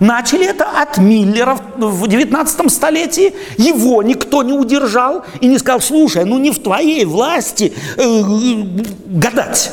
Начали 0.00 0.46
это 0.46 0.66
от 0.80 0.98
Миллера 0.98 1.58
в 1.76 2.06
19 2.06 2.70
столетии. 2.70 3.34
Его 3.56 4.02
никто 4.02 4.42
не 4.42 4.52
удержал 4.52 5.24
и 5.40 5.46
не 5.46 5.58
сказал, 5.58 5.80
слушай, 5.80 6.24
ну 6.24 6.38
не 6.38 6.50
в 6.50 6.62
твоей 6.62 7.04
власти 7.04 7.72
э, 7.96 8.02
э, 8.02 8.64
гадать. 9.06 9.72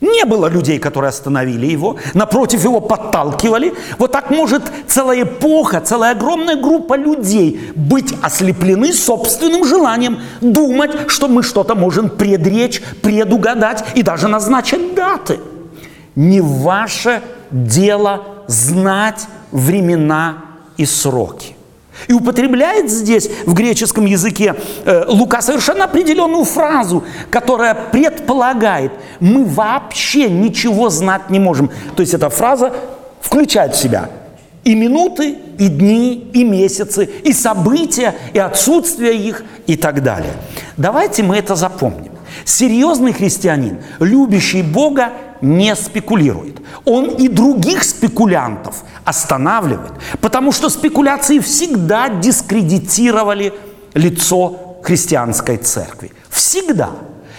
Не 0.00 0.26
было 0.26 0.48
людей, 0.48 0.78
которые 0.78 1.08
остановили 1.08 1.64
его, 1.66 1.96
напротив 2.12 2.62
его 2.62 2.80
подталкивали. 2.80 3.72
Вот 3.98 4.12
так 4.12 4.30
может 4.30 4.62
целая 4.86 5.22
эпоха, 5.22 5.80
целая 5.80 6.12
огромная 6.12 6.56
группа 6.56 6.94
людей 6.94 7.72
быть 7.74 8.12
ослеплены 8.20 8.92
собственным 8.92 9.64
желанием, 9.64 10.18
думать, 10.42 11.10
что 11.10 11.26
мы 11.26 11.42
что-то 11.42 11.74
можем 11.74 12.10
предречь, 12.10 12.82
предугадать 13.02 13.82
и 13.94 14.02
даже 14.02 14.28
назначить 14.28 14.94
даты. 14.94 15.40
Не 16.16 16.42
ваше 16.42 17.22
дело 17.50 18.33
знать 18.46 19.26
времена 19.52 20.44
и 20.76 20.84
сроки. 20.84 21.54
И 22.08 22.12
употребляет 22.12 22.90
здесь 22.90 23.30
в 23.46 23.54
греческом 23.54 24.04
языке 24.04 24.56
э, 24.84 25.04
Лука 25.06 25.40
совершенно 25.40 25.84
определенную 25.84 26.44
фразу, 26.44 27.04
которая 27.30 27.74
предполагает, 27.74 28.92
мы 29.20 29.44
вообще 29.44 30.28
ничего 30.28 30.90
знать 30.90 31.30
не 31.30 31.38
можем. 31.38 31.70
То 31.96 32.00
есть 32.00 32.12
эта 32.12 32.30
фраза 32.30 32.72
включает 33.20 33.74
в 33.74 33.78
себя 33.78 34.10
и 34.64 34.74
минуты, 34.74 35.36
и 35.58 35.68
дни, 35.68 36.30
и 36.32 36.42
месяцы, 36.42 37.04
и 37.04 37.32
события, 37.32 38.14
и 38.32 38.38
отсутствие 38.38 39.16
их, 39.16 39.44
и 39.66 39.76
так 39.76 40.02
далее. 40.02 40.32
Давайте 40.76 41.22
мы 41.22 41.36
это 41.36 41.54
запомним. 41.54 42.12
Серьезный 42.44 43.12
христианин, 43.12 43.78
любящий 44.00 44.62
Бога, 44.62 45.10
не 45.44 45.76
спекулирует. 45.76 46.60
Он 46.84 47.06
и 47.06 47.28
других 47.28 47.84
спекулянтов 47.84 48.82
останавливает, 49.04 49.92
потому 50.20 50.52
что 50.52 50.70
спекуляции 50.70 51.38
всегда 51.38 52.08
дискредитировали 52.08 53.52
лицо 53.92 54.78
христианской 54.82 55.58
церкви. 55.58 56.12
Всегда. 56.30 56.90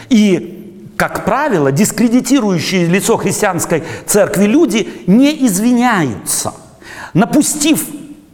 И, 0.10 0.92
как 0.98 1.26
правило, 1.26 1.72
дискредитирующие 1.72 2.86
лицо 2.86 3.18
христианской 3.18 3.84
церкви 4.06 4.46
люди 4.46 4.88
не 5.08 5.46
извиняются. 5.48 6.54
Напустив 7.14 7.88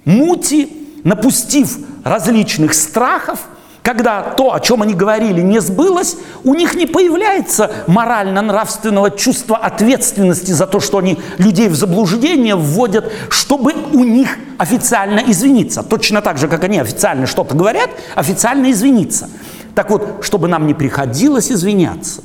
мути, 0.05 0.67
напустив 1.03 1.77
различных 2.03 2.73
страхов, 2.73 3.39
когда 3.83 4.21
то, 4.21 4.53
о 4.53 4.59
чем 4.59 4.83
они 4.83 4.93
говорили, 4.93 5.41
не 5.41 5.59
сбылось, 5.59 6.17
у 6.43 6.53
них 6.53 6.75
не 6.75 6.85
появляется 6.85 7.71
морально-нравственного 7.87 9.09
чувства 9.11 9.57
ответственности 9.57 10.51
за 10.51 10.67
то, 10.67 10.79
что 10.79 10.99
они 10.99 11.17
людей 11.39 11.67
в 11.67 11.75
заблуждение 11.75 12.55
вводят, 12.55 13.11
чтобы 13.29 13.73
у 13.73 14.03
них 14.03 14.37
официально 14.59 15.19
извиниться. 15.19 15.81
Точно 15.81 16.21
так 16.21 16.37
же, 16.37 16.47
как 16.47 16.63
они 16.63 16.79
официально 16.79 17.25
что-то 17.25 17.55
говорят, 17.55 17.89
официально 18.13 18.71
извиниться. 18.71 19.29
Так 19.73 19.89
вот, 19.89 20.19
чтобы 20.21 20.47
нам 20.47 20.67
не 20.67 20.75
приходилось 20.75 21.51
извиняться, 21.51 22.21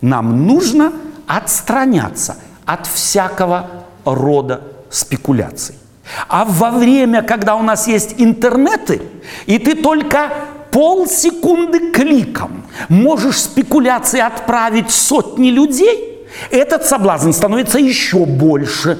нам 0.00 0.46
нужно 0.46 0.92
отстраняться 1.28 2.36
от 2.64 2.86
всякого 2.88 3.70
рода 4.04 4.60
спекуляций. 4.90 5.76
А 6.28 6.44
во 6.44 6.70
время, 6.70 7.22
когда 7.22 7.54
у 7.54 7.62
нас 7.62 7.86
есть 7.86 8.14
интернеты, 8.18 9.02
и 9.46 9.58
ты 9.58 9.74
только 9.74 10.30
полсекунды 10.76 11.90
кликом 11.90 12.62
можешь 12.90 13.38
спекуляции 13.38 14.20
отправить 14.20 14.90
сотни 14.90 15.48
людей, 15.48 16.28
этот 16.50 16.84
соблазн 16.84 17.30
становится 17.30 17.78
еще 17.78 18.26
больше. 18.26 18.98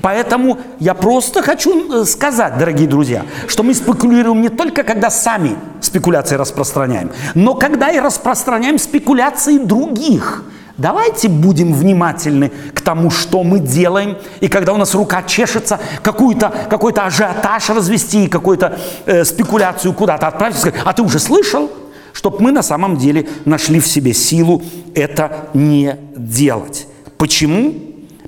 Поэтому 0.00 0.58
я 0.78 0.94
просто 0.94 1.42
хочу 1.42 2.02
э, 2.02 2.04
сказать, 2.04 2.56
дорогие 2.56 2.86
друзья, 2.86 3.24
что 3.48 3.64
мы 3.64 3.74
спекулируем 3.74 4.42
не 4.42 4.48
только, 4.48 4.84
когда 4.84 5.10
сами 5.10 5.56
спекуляции 5.80 6.36
распространяем, 6.36 7.10
но 7.34 7.56
когда 7.56 7.90
и 7.90 7.98
распространяем 7.98 8.78
спекуляции 8.78 9.58
других– 9.58 10.44
Давайте 10.78 11.28
будем 11.28 11.74
внимательны 11.74 12.52
к 12.72 12.80
тому, 12.80 13.10
что 13.10 13.42
мы 13.42 13.58
делаем. 13.58 14.16
И 14.40 14.46
когда 14.46 14.72
у 14.72 14.76
нас 14.76 14.94
рука 14.94 15.24
чешется, 15.24 15.80
какую-то, 16.02 16.52
какой-то 16.70 17.04
ажиотаж 17.04 17.70
развести, 17.70 18.28
какую-то 18.28 18.78
э, 19.04 19.24
спекуляцию 19.24 19.92
куда-то 19.92 20.28
отправить, 20.28 20.56
сказать, 20.56 20.80
а 20.84 20.92
ты 20.92 21.02
уже 21.02 21.18
слышал? 21.18 21.68
Чтобы 22.12 22.40
мы 22.40 22.52
на 22.52 22.62
самом 22.62 22.96
деле 22.96 23.28
нашли 23.44 23.80
в 23.80 23.88
себе 23.88 24.14
силу 24.14 24.62
это 24.94 25.48
не 25.52 25.96
делать. 26.16 26.86
Почему? 27.16 27.74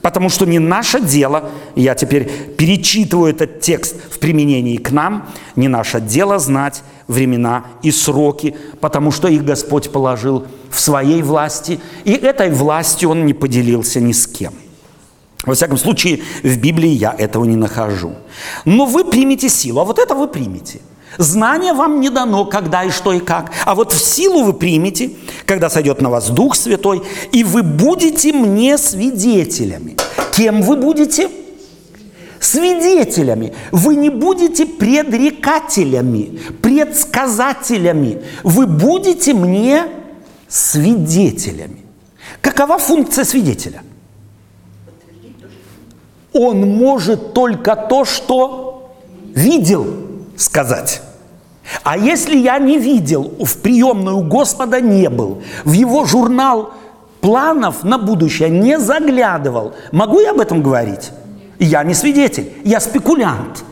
Потому 0.03 0.29
что 0.29 0.45
не 0.45 0.59
наше 0.59 1.01
дело, 1.01 1.51
я 1.77 1.95
теперь 1.95 2.29
перечитываю 2.59 3.31
этот 3.31 3.61
текст 3.61 3.95
в 4.11 4.19
применении 4.19 4.77
к 4.77 4.91
нам, 4.91 5.29
не 5.55 5.69
наше 5.69 6.01
дело 6.01 6.41
знать 6.41 6.83
времена 7.07 7.65
и 7.83 7.93
сроки, 7.93 8.57
потому 8.81 9.13
что 9.13 9.29
их 9.29 9.45
Господь 9.45 9.93
положил 9.93 10.47
в 10.71 10.81
своей 10.81 11.23
власти, 11.23 11.81
и 12.05 12.13
этой 12.13 12.51
властью 12.51 13.11
Он 13.11 13.27
не 13.27 13.35
поделился 13.35 14.01
ни 14.01 14.13
с 14.13 14.27
кем. 14.27 14.55
Во 15.45 15.55
всяком 15.55 15.79
случае, 15.79 16.21
в 16.43 16.57
Библии 16.59 16.91
я 16.91 17.15
этого 17.17 17.45
не 17.45 17.57
нахожу. 17.57 18.15
Но 18.65 18.85
вы 18.85 19.05
примете 19.05 19.49
силу, 19.49 19.81
а 19.81 19.85
вот 19.85 19.99
это 19.99 20.15
вы 20.15 20.29
примете. 20.29 20.81
Знание 21.19 21.73
вам 21.73 22.01
не 22.01 22.09
дано, 22.09 22.45
когда 22.45 22.85
и 22.85 22.91
что 22.91 23.13
и 23.13 23.21
как. 23.21 23.51
А 23.65 23.75
вот 23.75 23.93
в 23.93 23.99
силу 23.99 24.45
вы 24.45 24.53
примете, 24.53 25.13
когда 25.47 25.69
сойдет 25.69 26.01
на 26.01 26.11
вас 26.11 26.31
Дух 26.31 26.55
Святой, 26.55 27.03
и 27.33 27.43
вы 27.43 27.63
будете 27.63 28.33
мне 28.33 28.79
свидетелями. 28.79 29.97
Кем 30.33 30.63
вы 30.63 30.77
будете? 30.77 31.29
Свидетелями. 32.39 33.53
Вы 33.73 33.97
не 33.97 34.09
будете 34.09 34.67
предрекателями, 34.67 36.41
предсказателями. 36.63 38.23
Вы 38.45 38.67
будете 38.67 39.35
мне 39.35 39.87
свидетелями. 40.51 41.85
Какова 42.43 42.79
функция 42.79 43.25
свидетеля? 43.25 43.83
Он 46.33 46.61
может 46.61 47.33
только 47.33 47.77
то, 47.77 48.05
что 48.05 48.97
видел, 49.35 49.87
сказать. 50.37 51.03
А 51.83 51.97
если 51.97 52.37
я 52.37 52.59
не 52.59 52.79
видел, 52.79 53.33
в 53.39 53.59
приемную 53.59 54.23
Господа 54.23 54.81
не 54.81 55.09
был, 55.09 55.43
в 55.65 55.73
его 55.73 56.05
журнал 56.05 56.73
планов 57.21 57.85
на 57.85 57.99
будущее 57.99 58.49
не 58.49 58.79
заглядывал, 58.79 59.75
могу 59.93 60.21
я 60.21 60.33
об 60.33 60.41
этом 60.41 60.63
говорить? 60.63 61.11
Я 61.59 61.85
не 61.85 61.95
свидетель, 61.95 62.53
я 62.65 62.81
спекулянт. 62.81 63.65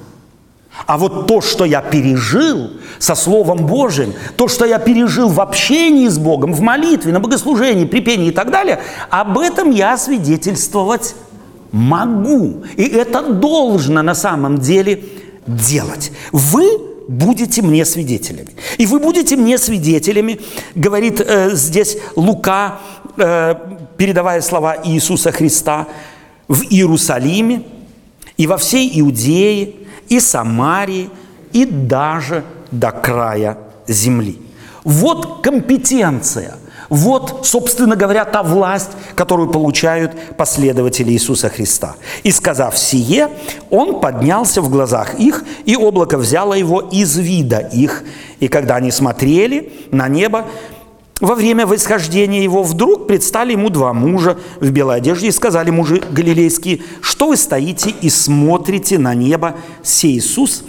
А 0.86 0.96
вот 0.96 1.26
то, 1.26 1.40
что 1.40 1.64
я 1.64 1.80
пережил 1.80 2.70
со 2.98 3.14
Словом 3.14 3.66
Божьим, 3.66 4.14
то, 4.36 4.48
что 4.48 4.64
я 4.64 4.78
пережил 4.78 5.28
в 5.28 5.40
общении 5.40 6.08
с 6.08 6.18
Богом, 6.18 6.52
в 6.52 6.60
молитве, 6.60 7.12
на 7.12 7.20
богослужении, 7.20 7.84
при 7.84 8.00
пении 8.00 8.28
и 8.28 8.32
так 8.32 8.50
далее, 8.50 8.80
об 9.10 9.38
этом 9.38 9.70
я 9.70 9.96
свидетельствовать 9.96 11.14
могу. 11.72 12.62
И 12.76 12.84
это 12.84 13.22
должно 13.22 14.02
на 14.02 14.14
самом 14.14 14.58
деле 14.58 15.02
делать. 15.46 16.12
Вы 16.32 16.88
будете 17.08 17.62
мне 17.62 17.84
свидетелями. 17.84 18.50
И 18.76 18.86
вы 18.86 19.00
будете 19.00 19.36
мне 19.36 19.58
свидетелями, 19.58 20.40
говорит 20.74 21.20
э, 21.20 21.50
здесь 21.54 21.96
Лука, 22.16 22.78
э, 23.16 23.54
передавая 23.96 24.42
слова 24.42 24.76
Иисуса 24.84 25.32
Христа, 25.32 25.88
в 26.48 26.62
Иерусалиме 26.62 27.62
и 28.36 28.46
во 28.46 28.56
всей 28.56 29.00
Иудее, 29.00 29.74
и 30.08 30.20
Самарии, 30.20 31.10
и 31.52 31.64
даже 31.64 32.44
до 32.70 32.90
края 32.90 33.58
земли. 33.86 34.40
Вот 34.84 35.42
компетенция– 35.42 36.56
вот, 36.88 37.46
собственно 37.46 37.96
говоря, 37.96 38.24
та 38.24 38.42
власть, 38.42 38.90
которую 39.14 39.50
получают 39.50 40.36
последователи 40.36 41.12
Иисуса 41.12 41.50
Христа. 41.50 41.96
И 42.22 42.30
сказав 42.30 42.78
сие, 42.78 43.28
он 43.70 44.00
поднялся 44.00 44.62
в 44.62 44.70
глазах 44.70 45.14
их, 45.20 45.44
и 45.66 45.76
облако 45.76 46.16
взяло 46.16 46.54
его 46.54 46.80
из 46.80 47.16
вида 47.16 47.58
их. 47.58 48.04
И 48.40 48.48
когда 48.48 48.76
они 48.76 48.90
смотрели 48.90 49.72
на 49.90 50.08
небо, 50.08 50.46
во 51.20 51.34
время 51.34 51.66
восхождения 51.66 52.42
его 52.42 52.62
вдруг 52.62 53.06
предстали 53.06 53.52
ему 53.52 53.70
два 53.70 53.92
мужа 53.92 54.38
в 54.60 54.70
белой 54.70 54.98
одежде 54.98 55.28
и 55.28 55.32
сказали 55.32 55.70
мужи 55.70 56.02
галилейские, 56.10 56.80
что 57.00 57.28
вы 57.28 57.36
стоите 57.36 57.90
и 57.90 58.08
смотрите 58.08 58.98
на 58.98 59.14
небо, 59.14 59.56
сей 59.82 60.18
Иисус, 60.18 60.64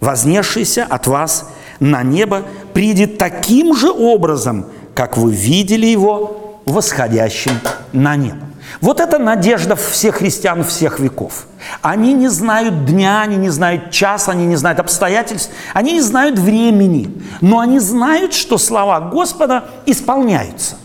вознесшийся 0.00 0.84
от 0.84 1.06
вас 1.06 1.50
на 1.80 2.02
небо, 2.02 2.44
придет 2.72 3.18
таким 3.18 3.76
же 3.76 3.90
образом– 3.90 4.66
как 4.94 5.16
вы 5.16 5.32
видели 5.32 5.86
его 5.86 6.60
восходящим 6.64 7.58
на 7.92 8.16
небо. 8.16 8.46
Вот 8.80 9.00
это 9.00 9.18
надежда 9.18 9.76
всех 9.76 10.16
христиан 10.16 10.64
всех 10.64 10.98
веков. 10.98 11.46
Они 11.80 12.12
не 12.12 12.28
знают 12.28 12.84
дня, 12.86 13.22
они 13.22 13.36
не 13.36 13.50
знают 13.50 13.90
часа, 13.90 14.32
они 14.32 14.46
не 14.46 14.56
знают 14.56 14.80
обстоятельств, 14.80 15.50
они 15.74 15.92
не 15.92 16.00
знают 16.00 16.38
времени, 16.38 17.22
но 17.40 17.58
они 17.60 17.78
знают, 17.78 18.32
что 18.32 18.58
слова 18.58 19.00
Господа 19.00 19.64
исполняются. 19.86 20.76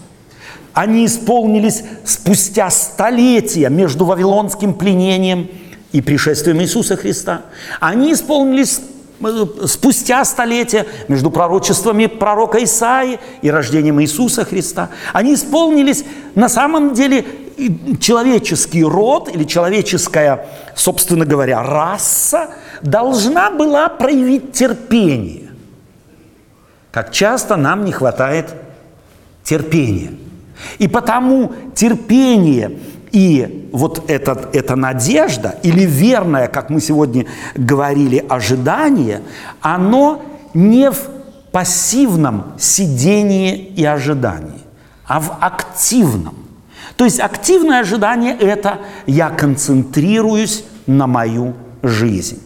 Они 0.73 1.05
исполнились 1.05 1.83
спустя 2.05 2.69
столетия 2.69 3.69
между 3.69 4.05
вавилонским 4.05 4.75
пленением 4.75 5.49
и 5.91 6.01
пришествием 6.01 6.61
Иисуса 6.61 6.97
Христа. 6.97 7.41
Они 7.79 8.13
исполнились 8.13 8.81
спустя 9.65 10.23
столетия 10.25 10.85
между 11.07 11.31
пророчествами 11.31 12.05
пророка 12.05 12.63
Исаи 12.63 13.19
и 13.41 13.49
рождением 13.49 13.99
Иисуса 14.01 14.45
Христа, 14.45 14.89
они 15.13 15.33
исполнились 15.33 16.05
на 16.35 16.49
самом 16.49 16.93
деле 16.93 17.25
человеческий 17.99 18.83
род 18.83 19.29
или 19.29 19.43
человеческая, 19.43 20.47
собственно 20.75 21.25
говоря, 21.25 21.63
раса 21.63 22.49
должна 22.81 23.49
была 23.49 23.89
проявить 23.89 24.53
терпение. 24.53 25.49
Как 26.91 27.11
часто 27.11 27.55
нам 27.55 27.85
не 27.85 27.91
хватает 27.91 28.53
терпения. 29.43 30.11
И 30.79 30.87
потому 30.87 31.53
терпение 31.75 32.79
и 33.11 33.69
вот 33.71 34.09
этот, 34.09 34.55
эта 34.55 34.75
надежда, 34.75 35.55
или 35.63 35.85
верное, 35.85 36.47
как 36.47 36.69
мы 36.69 36.81
сегодня 36.81 37.25
говорили, 37.55 38.23
ожидание, 38.27 39.21
оно 39.61 40.23
не 40.53 40.91
в 40.91 40.97
пассивном 41.51 42.53
сидении 42.59 43.55
и 43.55 43.85
ожидании, 43.85 44.61
а 45.05 45.19
в 45.19 45.37
активном. 45.39 46.46
То 46.97 47.05
есть 47.05 47.19
активное 47.19 47.79
ожидание– 47.81 48.35
это 48.39 48.79
я 49.05 49.29
концентрируюсь 49.29 50.65
на 50.87 51.07
мою 51.07 51.53
жизнь. 51.83 52.41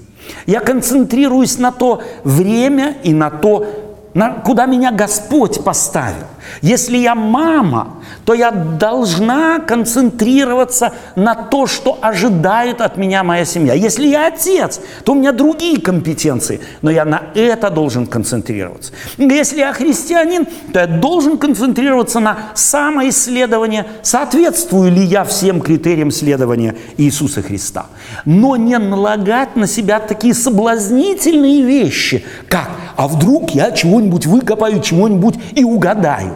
Я 0.45 0.59
концентрируюсь 0.59 1.57
на 1.57 1.71
то 1.71 2.03
время 2.23 2.97
и 3.03 3.13
на 3.13 3.29
то, 3.29 3.65
на, 4.13 4.33
куда 4.33 4.65
меня 4.65 4.91
Господь 4.91 5.63
поставил– 5.63 6.27
Если 6.61 6.97
я 6.97 7.15
мама, 7.15 7.97
то 8.25 8.33
я 8.33 8.51
должна 8.51 9.59
концентрироваться 9.59 10.93
на 11.15 11.35
то, 11.35 11.67
что 11.67 11.97
ожидает 12.01 12.81
от 12.81 12.97
меня 12.97 13.23
моя 13.23 13.45
семья. 13.45 13.73
Если 13.73 14.07
я 14.07 14.27
отец, 14.27 14.79
то 15.03 15.13
у 15.13 15.15
меня 15.15 15.31
другие 15.31 15.79
компетенции, 15.79 16.61
но 16.81 16.91
я 16.91 17.05
на 17.05 17.23
это 17.35 17.69
должен 17.69 18.07
концентрироваться. 18.07 18.93
Если 19.17 19.59
я 19.59 19.73
христианин, 19.73 20.45
то 20.73 20.79
я 20.79 20.87
должен 20.87 21.37
концентрироваться 21.37 22.19
на 22.19 22.37
самоисследовании, 22.53 23.85
соответствую 24.01 24.91
ли 24.91 25.03
я 25.03 25.23
всем 25.23 25.61
критериям 25.61 26.11
следования 26.11 26.75
Иисуса 26.97 27.41
Христа. 27.41 27.87
Но 28.25 28.55
не 28.55 28.77
налагать 28.77 29.55
на 29.55 29.67
себя 29.67 29.99
такие 29.99 30.33
соблазнительные 30.33 31.63
вещи, 31.63 32.23
как 32.47 32.69
«а 32.95 33.07
вдруг 33.07 33.51
я 33.51 33.71
чего-нибудь 33.71 34.25
выкопаю, 34.25 34.81
чего-нибудь 34.81 35.35
и 35.53 35.63
угадаю». 35.63 36.30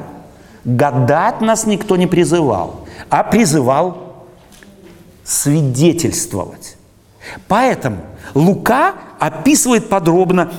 Гадать 0.65 1.41
нас 1.41 1.67
никто 1.67 1.95
не 1.95 2.07
призывал, 2.07 2.87
а 3.09 3.23
призывал 3.23 4.25
свидетельствовать. 5.23 6.75
Поэтому 7.47 7.97
Лука 8.33 8.95
описывает 9.19 9.89
подробно 9.89 10.51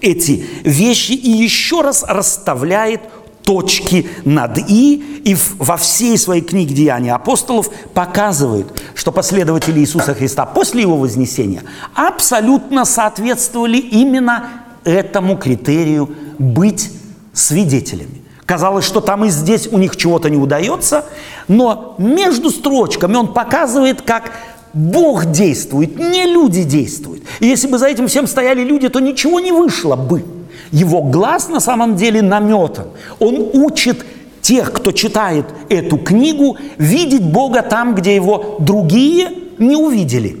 эти 0.00 0.44
вещи 0.64 1.12
и 1.12 1.30
еще 1.30 1.80
раз 1.80 2.04
расставляет 2.06 3.00
точки 3.42 4.08
над 4.24 4.58
«и» 4.68 5.22
и 5.24 5.36
во 5.58 5.76
всей 5.76 6.18
своей 6.18 6.42
книге 6.42 6.74
«Деяния 6.74 7.14
апостолов» 7.14 7.70
показывает, 7.94 8.66
что 8.94 9.12
последователи 9.12 9.80
Иисуса 9.80 10.14
Христа 10.14 10.44
после 10.44 10.82
Его 10.82 10.96
вознесения 10.96 11.62
абсолютно 11.94 12.84
соответствовали 12.84 13.78
именно 13.78 14.48
этому 14.84 15.36
критерию 15.36 16.14
быть 16.38 16.90
свидетелями. 17.32 18.19
Казалось, 18.50 18.84
что 18.84 19.00
там 19.00 19.24
и 19.24 19.28
здесь 19.28 19.68
у 19.70 19.78
них 19.78 19.96
чего-то 19.96 20.28
не 20.28 20.36
удается, 20.36 21.04
но 21.46 21.94
между 21.98 22.50
строчками 22.50 23.14
он 23.14 23.32
показывает, 23.32 24.02
как 24.02 24.32
Бог 24.72 25.26
действует, 25.26 25.96
не 26.00 26.26
люди 26.26 26.64
действуют. 26.64 27.22
И 27.38 27.46
если 27.46 27.68
бы 27.68 27.78
за 27.78 27.86
этим 27.86 28.08
всем 28.08 28.26
стояли 28.26 28.64
люди, 28.64 28.88
то 28.88 28.98
ничего 28.98 29.38
не 29.38 29.52
вышло 29.52 29.94
бы. 29.94 30.24
Его 30.72 31.00
глаз 31.00 31.48
на 31.48 31.60
самом 31.60 31.94
деле 31.94 32.22
наметан. 32.22 32.88
Он 33.20 33.50
учит 33.52 34.04
тех, 34.40 34.72
кто 34.72 34.90
читает 34.90 35.46
эту 35.68 35.96
книгу, 35.96 36.56
видеть 36.76 37.22
Бога 37.22 37.62
там, 37.62 37.94
где 37.94 38.16
его 38.16 38.56
другие 38.58 39.30
не 39.58 39.76
увидели. 39.76 40.36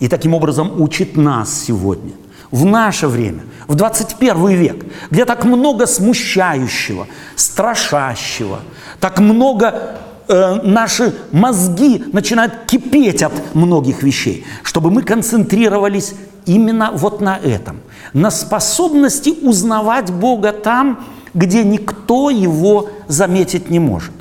И 0.00 0.08
таким 0.08 0.34
образом 0.34 0.78
учит 0.78 1.16
нас 1.16 1.62
сегодня, 1.64 2.12
в 2.50 2.64
наше 2.64 3.08
время– 3.08 3.42
в 3.68 3.74
21 3.74 4.48
век, 4.48 4.84
где 5.10 5.24
так 5.26 5.44
много 5.44 5.86
смущающего, 5.86 7.06
страшащего, 7.36 8.60
так 8.98 9.20
много 9.20 9.98
э, 10.26 10.54
наши 10.64 11.14
мозги 11.30 12.02
начинают 12.12 12.64
кипеть 12.66 13.22
от 13.22 13.54
многих 13.54 14.02
вещей, 14.02 14.44
чтобы 14.62 14.90
мы 14.90 15.02
концентрировались 15.02 16.14
именно 16.46 16.90
вот 16.94 17.20
на 17.20 17.36
этом, 17.36 17.80
на 18.14 18.30
способности 18.30 19.34
узнавать 19.42 20.10
Бога 20.10 20.52
там, 20.52 21.04
где 21.34 21.62
никто 21.62 22.30
его 22.30 22.88
заметить 23.06 23.68
не 23.68 23.78
может. 23.78 24.12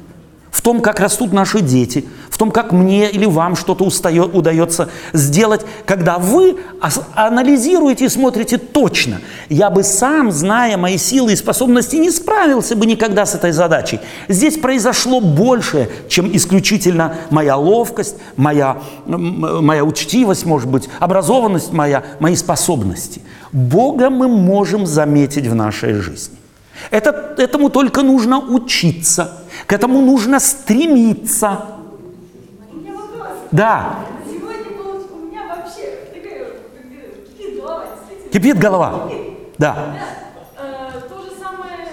В 0.52 0.62
том, 0.62 0.82
как 0.82 1.00
растут 1.00 1.32
наши 1.32 1.62
дети, 1.62 2.06
в 2.38 2.40
том, 2.40 2.52
как 2.52 2.72
мне 2.72 3.10
или 3.10 3.26
вам 3.26 3.56
что-то 3.56 3.84
удается 3.84 4.90
сделать, 5.12 5.62
когда 5.88 6.20
вы 6.20 6.58
анализируете 7.16 8.06
и 8.06 8.10
смотрите 8.10 8.60
точно. 8.60 9.22
Я 9.50 9.72
бы 9.72 9.82
сам, 9.82 10.32
зная 10.32 10.78
мои 10.78 11.00
силы 11.00 11.34
и 11.34 11.36
способности, 11.36 11.96
не 11.96 12.12
справился 12.12 12.76
бы 12.76 12.86
никогда 12.86 13.26
с 13.26 13.34
этой 13.34 13.52
задачей. 13.54 14.02
Здесь 14.28 14.60
произошло 14.60 15.20
больше, 15.20 15.90
чем 16.10 16.30
исключительно 16.32 17.16
моя 17.32 17.58
ловкость, 17.58 18.18
моя, 18.36 18.78
моя 19.08 19.84
учтивость, 19.84 20.46
может 20.46 20.70
быть, 20.70 20.90
образованность 21.00 21.74
моя, 21.74 22.04
мои 22.20 22.36
способности. 22.36 23.24
Бога 23.52 24.12
мы 24.12 24.28
можем 24.28 24.86
заметить 24.86 25.48
в 25.48 25.56
нашей 25.56 25.96
жизни. 25.96 26.38
Это, 26.92 27.34
этому 27.40 27.72
только 27.72 28.04
нужно 28.04 28.38
учиться– 28.38 29.40
к 29.66 29.74
этому 29.74 30.02
нужно 30.02 30.40
стремиться. 30.40 31.66
Да. 33.52 34.00
Сегодня 34.26 34.72
у 35.12 35.26
меня 35.26 35.48
вообще 35.48 36.08
такая 36.14 36.48
кипит 37.28 37.60
голова. 37.60 37.86
Кипит 38.32 38.60
голова? 38.60 39.10
Да. 39.58 39.96
Э, 40.58 41.02
то 41.08 41.22
же 41.22 41.32
самое, 41.32 41.88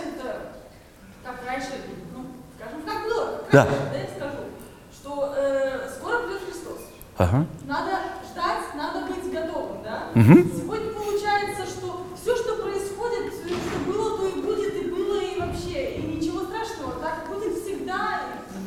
как 1.23 1.37
раньше, 1.47 1.71
ну, 2.13 2.27
скажем, 2.59 2.83
как 2.83 3.05
было. 3.05 3.41
Да, 3.53 3.67
я 3.93 4.07
скажу, 4.17 4.45
что 4.93 5.35
э, 5.37 5.89
скоро 5.97 6.25
придет 6.25 6.43
Христос. 6.45 6.81
Ага. 7.17 7.47
Надо 7.67 7.99
ждать, 8.31 8.75
надо 8.75 9.07
быть 9.07 9.33
готовым, 9.33 9.83
да? 9.85 10.09
Угу. 10.15 10.49
Сегодня 10.59 10.93
получается, 10.93 11.65
что 11.67 12.07
все, 12.21 12.37
что 12.37 12.57
происходит, 12.57 13.33
что 13.33 13.93
было, 13.93 14.19
то 14.19 14.27
и 14.27 14.43
будет, 14.43 14.75
и 14.75 14.91
было, 14.91 15.21
и 15.21 15.41
вообще, 15.41 15.95
и 15.95 16.17
ничего 16.17 16.45
страшного, 16.45 16.95
так 17.01 17.29
будет 17.29 17.63
всегда, 17.63 18.21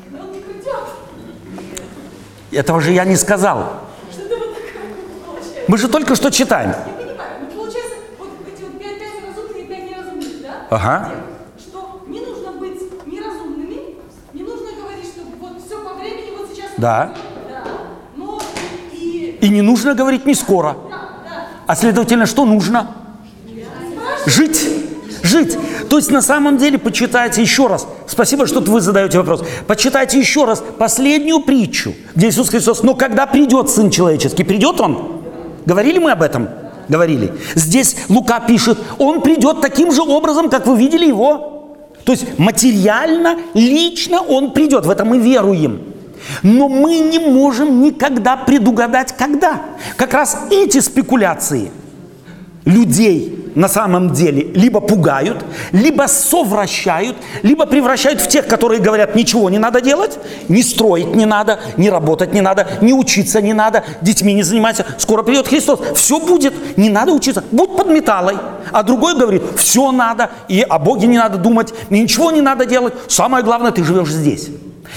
и 0.10 0.16
он 0.16 0.32
не 0.32 0.40
придет. 0.40 0.88
Этого 2.58 2.82
же 2.82 2.92
я 2.92 3.06
не 3.06 3.16
сказал. 3.16 3.66
Мы 5.68 5.78
же 5.78 5.88
только 5.88 6.16
что 6.16 6.32
читаем. 6.32 6.74
Ага. 10.72 11.12
Что 11.60 12.02
не 12.08 12.20
нужно 12.20 12.54
быть 12.54 12.82
неразумными, 13.06 13.96
не 14.34 14.42
нужно 14.42 14.70
говорить, 14.76 15.06
что 15.06 15.22
вот 15.40 15.64
все 15.64 15.80
по 15.84 15.94
времени, 15.94 16.36
вот 16.36 16.50
сейчас... 16.52 16.72
Да. 16.78 17.14
Да. 17.48 17.64
Но 18.16 18.42
и... 18.92 19.38
И 19.40 19.50
не 19.50 19.62
нужно 19.62 19.94
говорить 19.94 20.26
не 20.26 20.34
скоро. 20.34 20.76
Да, 20.90 21.10
да. 21.24 21.48
А 21.68 21.76
следовательно, 21.76 22.26
что 22.26 22.44
нужно? 22.46 22.88
Жить. 24.26 24.68
Жить. 25.22 25.58
То 25.90 25.98
есть 25.98 26.12
на 26.12 26.22
самом 26.22 26.58
деле 26.58 26.78
почитайте 26.78 27.42
еще 27.42 27.68
раз. 27.68 27.88
Спасибо, 28.08 28.46
что 28.48 28.60
вы 28.60 28.82
задаете 28.82 29.18
вопрос. 29.18 29.44
Почитайте 29.68 30.20
еще 30.20 30.46
раз 30.46 30.64
последнюю 30.78 31.42
притчу, 31.42 31.94
где 32.16 32.30
Иисус 32.30 32.50
Христос, 32.50 32.84
но 32.84 32.96
когда 32.96 33.26
придет 33.26 33.70
Сын 33.70 33.90
Человеческий, 33.90 34.44
придет 34.44 34.80
Он? 34.82 35.22
Говорили 35.66 36.00
мы 36.00 36.12
об 36.12 36.22
этом? 36.22 36.50
Говорили. 36.90 37.34
Здесь 37.56 37.98
Лука 38.10 38.40
пишет, 38.40 38.78
Он 38.98 39.22
придет 39.22 39.62
таким 39.62 39.92
же 39.92 40.02
образом, 40.02 40.50
как 40.50 40.68
вы 40.68 40.78
видели 40.78 41.06
Его. 41.06 41.78
То 42.04 42.14
есть 42.14 42.40
материально, 42.40 43.38
лично 43.54 44.22
Он 44.22 44.52
придет, 44.52 44.86
в 44.86 44.90
это 44.90 45.04
мы 45.04 45.20
веруем. 45.20 45.82
Но 46.44 46.68
мы 46.68 47.00
не 47.00 47.20
можем 47.20 47.82
никогда 47.84 48.38
предугадать, 48.38 49.16
когда. 49.18 49.62
Как 49.96 50.14
раз 50.14 50.38
эти 50.50 50.80
спекуляции 50.80 51.72
людей 52.66 53.47
на 53.58 53.68
самом 53.68 54.14
деле 54.14 54.44
либо 54.54 54.80
пугают, 54.80 55.44
либо 55.72 56.04
совращают, 56.04 57.18
либо 57.42 57.66
превращают 57.66 58.22
в 58.22 58.28
тех, 58.28 58.46
которые 58.46 58.80
говорят, 58.80 59.16
ничего 59.16 59.50
не 59.50 59.58
надо 59.58 59.82
делать, 59.82 60.20
не 60.48 60.62
строить 60.62 61.16
не 61.16 61.26
надо, 61.26 61.60
не 61.76 61.90
работать 61.90 62.34
не 62.34 62.42
надо, 62.42 62.68
не 62.82 62.94
учиться 62.94 63.42
не 63.42 63.54
надо, 63.54 63.84
детьми 64.02 64.36
не 64.36 64.44
занимайся, 64.44 64.86
скоро 65.00 65.24
придет 65.24 65.48
Христос, 65.48 65.80
все 65.96 66.20
будет, 66.20 66.78
не 66.78 66.92
надо 66.92 67.14
учиться, 67.14 67.44
будь 67.52 67.76
под 67.76 67.88
металлой. 67.88 68.36
А 68.72 68.84
другой 68.84 69.18
говорит, 69.18 69.42
все 69.56 69.92
надо, 69.92 70.30
и 70.48 70.62
о 70.62 70.78
Боге 70.78 71.08
не 71.08 71.18
надо 71.18 71.40
думать, 71.40 71.74
ничего 71.90 72.30
не 72.30 72.42
надо 72.42 72.68
делать, 72.68 72.94
самое 73.08 73.44
главное, 73.44 73.72
ты 73.72 73.84
живешь 73.84 74.12
здесь. 74.12 74.50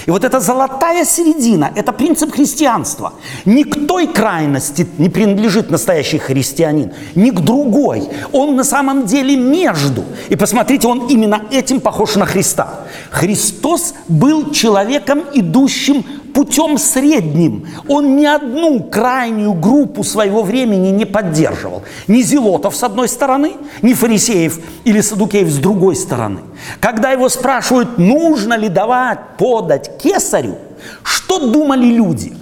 И 0.05 0.11
вот 0.11 0.23
эта 0.23 0.39
золотая 0.39 1.05
середина– 1.05 1.71
это 1.75 1.91
принцип 1.91 2.33
христианства. 2.33 3.13
Ни 3.45 3.63
к 3.63 3.87
той 3.87 4.07
крайности 4.07 4.87
не 4.97 5.09
принадлежит 5.09 5.69
настоящий 5.69 6.17
христианин, 6.17 6.91
ни 7.15 7.29
к 7.29 7.39
другой. 7.39 8.09
Он 8.31 8.55
на 8.55 8.63
самом 8.63 9.05
деле 9.05 9.35
между. 9.35 10.03
И 10.29 10.35
посмотрите, 10.35 10.87
он 10.87 11.07
именно 11.07 11.41
этим 11.51 11.79
похож 11.79 12.15
на 12.15 12.25
Христа. 12.25 12.81
Христос 13.11 13.93
был 14.07 14.51
человеком, 14.51 15.23
идущим 15.33 16.05
путем 16.33 16.77
средним. 16.77 17.67
Он 17.87 18.15
ни 18.15 18.25
одну 18.25 18.81
крайнюю 18.83 19.53
группу 19.53 20.03
своего 20.03 20.43
времени 20.43 20.89
не 20.89 21.05
поддерживал. 21.05 21.83
Ни 22.07 22.21
зелотов 22.21 22.75
с 22.75 22.83
одной 22.83 23.07
стороны, 23.07 23.53
ни 23.81 23.93
фарисеев 23.93 24.59
или 24.83 25.01
садукеев 25.01 25.49
с 25.49 25.57
другой 25.57 25.95
стороны. 25.95 26.39
Когда 26.79 27.11
его 27.11 27.29
спрашивают, 27.29 27.97
нужно 27.97 28.55
ли 28.55 28.69
давать 28.69 29.19
подать 29.37 29.97
кесарю, 29.97 30.57
что 31.03 31.39
думали 31.51 31.85
люди? 31.85 32.33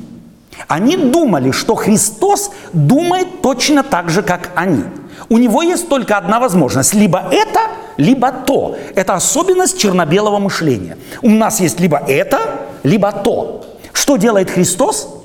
Они 0.67 0.97
думали, 0.97 1.51
что 1.51 1.75
Христос 1.75 2.51
думает 2.73 3.41
точно 3.41 3.83
так 3.83 4.09
же, 4.09 4.21
как 4.21 4.51
они. 4.55 4.83
У 5.29 5.37
него 5.37 5.61
есть 5.61 5.89
только 5.89 6.17
одна 6.17 6.39
возможность. 6.39 6.93
Либо 6.93 7.23
это, 7.31 7.59
либо 7.97 8.31
то. 8.31 8.77
Это 8.95 9.13
особенность 9.13 9.79
черно-белого 9.79 10.39
мышления. 10.39 10.97
У 11.21 11.29
нас 11.29 11.59
есть 11.59 11.79
либо 11.79 11.97
это, 11.97 12.39
либо 12.83 13.11
то. 13.11 13.65
Что 13.93 14.17
делает 14.17 14.49
Христос? 14.49 15.15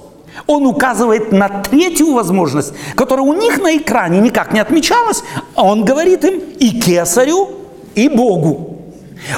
Он 0.47 0.67
указывает 0.67 1.33
на 1.33 1.49
третью 1.49 2.13
возможность, 2.13 2.73
которая 2.97 3.25
у 3.25 3.35
них 3.35 3.59
на 3.63 3.77
экране 3.77 4.21
никак 4.21 4.53
не 4.53 4.61
отмечалась, 4.61 5.23
а 5.55 5.65
он 5.65 5.85
говорит 5.85 6.25
им 6.25 6.41
и 6.59 6.81
кесарю, 6.81 7.51
и 7.95 8.09
Богу. 8.09 8.75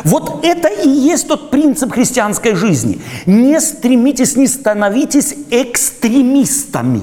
Вот 0.05 0.45
это 0.45 0.68
и 0.68 0.89
есть 0.89 1.29
тот 1.29 1.51
принцип 1.51 1.93
христианской 1.93 2.55
жизни. 2.55 3.01
Не 3.27 3.61
стремитесь, 3.61 4.37
не 4.37 4.47
становитесь 4.47 5.35
экстремистами 5.51 7.03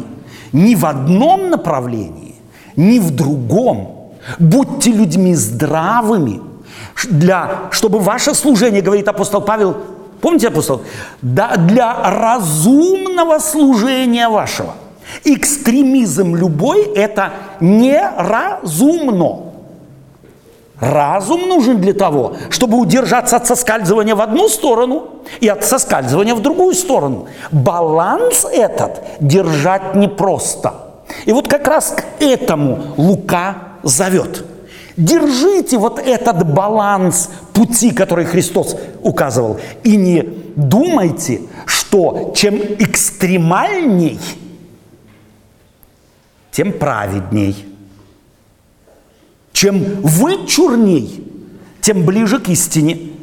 ни 0.51 0.75
в 0.75 0.85
одном 0.85 1.49
направлении, 1.49 2.35
ни 2.75 2.99
в 2.99 3.11
другом. 3.11 4.11
Будьте 4.39 4.91
людьми 4.91 5.35
здравыми, 5.35 6.41
для, 7.09 7.69
чтобы 7.71 7.99
ваше 7.99 8.33
служение, 8.33 8.81
говорит 8.81 9.07
апостол 9.07 9.41
Павел, 9.41 9.77
помните 10.23 10.47
апостол, 10.47 10.81
да, 11.21 11.55
для 11.57 11.93
разумного 11.93 13.39
служения 13.39 14.29
вашего. 14.29 14.73
Экстремизм 15.25 16.35
любой– 16.35 16.81
это 16.95 17.33
неразумно. 17.59 19.51
Разум 20.79 21.47
нужен 21.47 21.79
для 21.79 21.93
того, 21.93 22.35
чтобы 22.49 22.77
удержаться 22.77 23.35
от 23.35 23.45
соскальзывания 23.47 24.15
в 24.15 24.21
одну 24.21 24.49
сторону 24.49 25.07
и 25.39 25.47
от 25.47 25.63
соскальзывания 25.63 26.35
в 26.35 26.41
другую 26.41 26.73
сторону. 26.73 27.27
Баланс 27.51 28.45
этот 28.51 29.01
держать 29.19 29.95
непросто. 29.95 30.73
И 31.25 31.31
вот 31.31 31.47
как 31.47 31.67
раз 31.67 31.95
к 31.95 32.03
этому 32.21 32.79
Лука 32.97 33.55
зовет. 33.83 34.45
Держите 34.95 35.77
вот 35.77 35.99
этот 35.99 36.45
баланс 36.53 37.29
пути, 37.53 37.91
который 37.91 38.25
Христос 38.25 38.75
указывал. 39.01 39.59
И 39.83 39.95
не 39.95 40.21
думайте, 40.55 41.41
что 41.65 42.33
чем 42.35 42.55
экстремальней, 42.55 44.19
тем 46.51 46.73
праведней– 46.73 47.65
чем 49.53 50.01
вычурней, 50.01 51.23
тем 51.79 52.05
ближе 52.05 52.39
к 52.39 52.49
истине. 52.49 53.13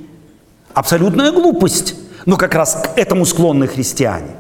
Абсолютная 0.73 1.33
глупость. 1.33 1.97
Но 2.25 2.37
как 2.37 2.55
раз 2.55 2.83
к 2.83 2.99
этому 2.99 3.27
склонны 3.27 3.67
христиане. 3.67 4.31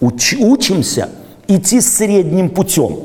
Уч, 0.00 0.34
учимся 0.38 1.08
идти 1.48 1.80
средним 1.80 2.50
путем. 2.50 2.98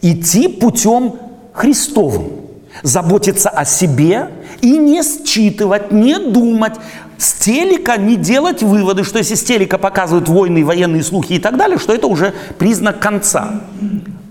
Идти 0.00 0.48
путем 0.48 1.16
Христовым. 1.52 2.47
Заботиться 2.82 3.48
о 3.48 3.64
себе 3.64 4.28
и 4.60 4.76
не 4.76 5.02
считывать, 5.02 5.92
не 5.92 6.18
думать. 6.18 6.74
С 7.16 7.32
телека 7.34 7.96
не 7.96 8.16
делать 8.16 8.62
выводы, 8.62 9.02
что 9.02 9.18
если 9.18 9.34
с 9.34 9.42
телека 9.42 9.78
показывают 9.78 10.28
войны, 10.28 10.64
военные 10.64 11.02
слухи 11.02 11.34
и 11.34 11.38
так 11.38 11.56
далее, 11.56 11.78
что 11.78 11.92
это 11.92 12.06
уже 12.06 12.32
признак 12.58 13.00
конца. 13.00 13.62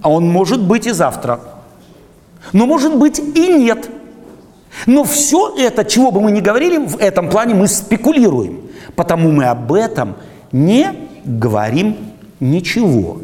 А 0.02 0.10
он 0.10 0.30
может 0.30 0.62
быть 0.62 0.88
и 0.88 0.92
завтра. 0.92 1.42
Но 2.54 2.66
может 2.66 2.96
быть 2.96 3.20
и 3.20 3.48
нет. 3.48 3.90
Но 4.86 5.04
все 5.04 5.56
это, 5.58 5.84
чего 5.84 6.12
бы 6.12 6.22
мы 6.22 6.32
ни 6.32 6.40
говорили, 6.40 6.78
в 6.78 6.98
этом 6.98 7.30
плане 7.30 7.56
мы 7.56 7.68
спекулируем. 7.68 8.62
Потому 8.96 9.32
мы 9.32 9.46
об 9.46 9.74
этом 9.74 10.16
не 10.52 10.94
говорим 11.26 11.98
ничего. 12.40 13.20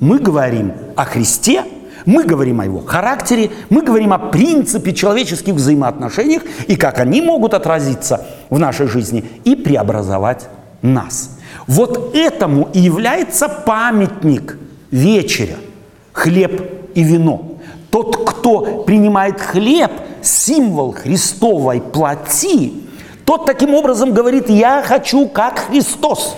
Мы 0.00 0.18
говорим 0.18 0.72
о 0.96 1.04
Христе, 1.04 1.64
мы 2.06 2.24
говорим 2.24 2.60
о 2.60 2.64
его 2.64 2.80
характере, 2.80 3.50
мы 3.70 3.82
говорим 3.82 4.12
о 4.12 4.18
принципе 4.18 4.92
человеческих 4.92 5.54
взаимоотношениях 5.54 6.42
и 6.66 6.76
как 6.76 6.98
они 6.98 7.20
могут 7.20 7.54
отразиться 7.54 8.26
в 8.50 8.58
нашей 8.58 8.86
жизни 8.86 9.24
и 9.44 9.56
преобразовать 9.56 10.48
нас. 10.82 11.38
Вот 11.66 12.14
этому 12.14 12.68
и 12.72 12.80
является 12.80 13.48
памятник 13.48 14.58
вечеря, 14.90 15.56
хлеб 16.12 16.62
и 16.94 17.02
вино– 17.02 17.48
тот, 17.92 18.26
кто 18.26 18.84
принимает 18.84 19.38
хлеб, 19.38 19.92
символ 20.22 20.92
Христовой 20.92 21.82
плоти, 21.82 22.72
тот 23.26 23.44
таким 23.44 23.74
образом 23.74 24.14
говорит, 24.14 24.48
я 24.48 24.82
хочу 24.82 25.28
как 25.28 25.58
Христос. 25.58 26.36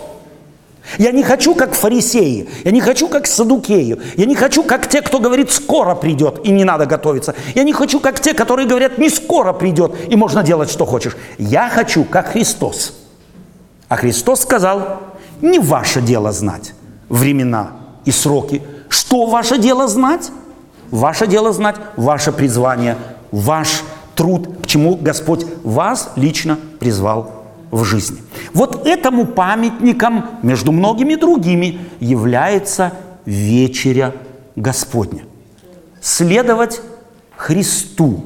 Я 0.99 1.13
не 1.13 1.23
хочу 1.23 1.55
как 1.55 1.75
фарисеи, 1.75 2.49
я 2.63 2.71
не 2.71 2.81
хочу 2.81 3.09
как 3.09 3.27
садукеи, 3.27 3.99
я 4.17 4.27
не 4.27 4.35
хочу 4.35 4.63
как 4.63 4.89
те, 4.89 5.01
кто 5.03 5.19
говорит, 5.19 5.51
скоро 5.51 5.95
придет 5.95 6.41
и 6.45 6.51
не 6.51 6.65
надо 6.65 6.87
готовиться. 6.87 7.35
Я 7.55 7.65
не 7.65 7.73
хочу 7.73 8.01
как 8.01 8.21
те, 8.21 8.35
которые 8.35 8.69
говорят, 8.69 8.99
не 8.99 9.09
скоро 9.09 9.53
придет 9.53 9.93
и 10.09 10.17
можно 10.17 10.43
делать, 10.43 10.71
что 10.71 10.85
хочешь. 10.85 11.17
Я 11.39 11.69
хочу 11.69 12.05
как 12.05 12.33
Христос. 12.33 12.95
А 13.89 13.97
Христос 13.97 14.41
сказал, 14.41 15.01
не 15.41 15.59
ваше 15.59 16.01
дело 16.01 16.33
знать 16.33 16.75
времена 17.09 17.73
и 18.05 18.11
сроки. 18.11 18.63
Что 18.89 19.27
ваше 19.27 19.59
дело 19.59 19.89
знать? 19.89 20.31
Ваше 20.91 21.27
дело 21.27 21.53
знать, 21.53 21.77
ваше 21.97 22.31
призвание, 22.31 22.97
ваш 23.33 23.83
труд, 24.15 24.63
к 24.63 24.67
чему 24.67 24.97
Господь 24.97 25.45
вас 25.65 26.13
лично 26.15 26.59
призвал 26.79 27.44
в 27.75 27.85
жизни. 27.85 28.19
Вот 28.53 28.87
этому 28.87 29.27
памятником, 29.27 30.27
между 30.43 30.71
многими 30.71 31.17
другими, 31.17 31.81
является 31.99 32.93
вечеря 33.27 34.13
Господня. 34.55 35.25
Следовать 36.01 36.81
Христу, 37.37 38.23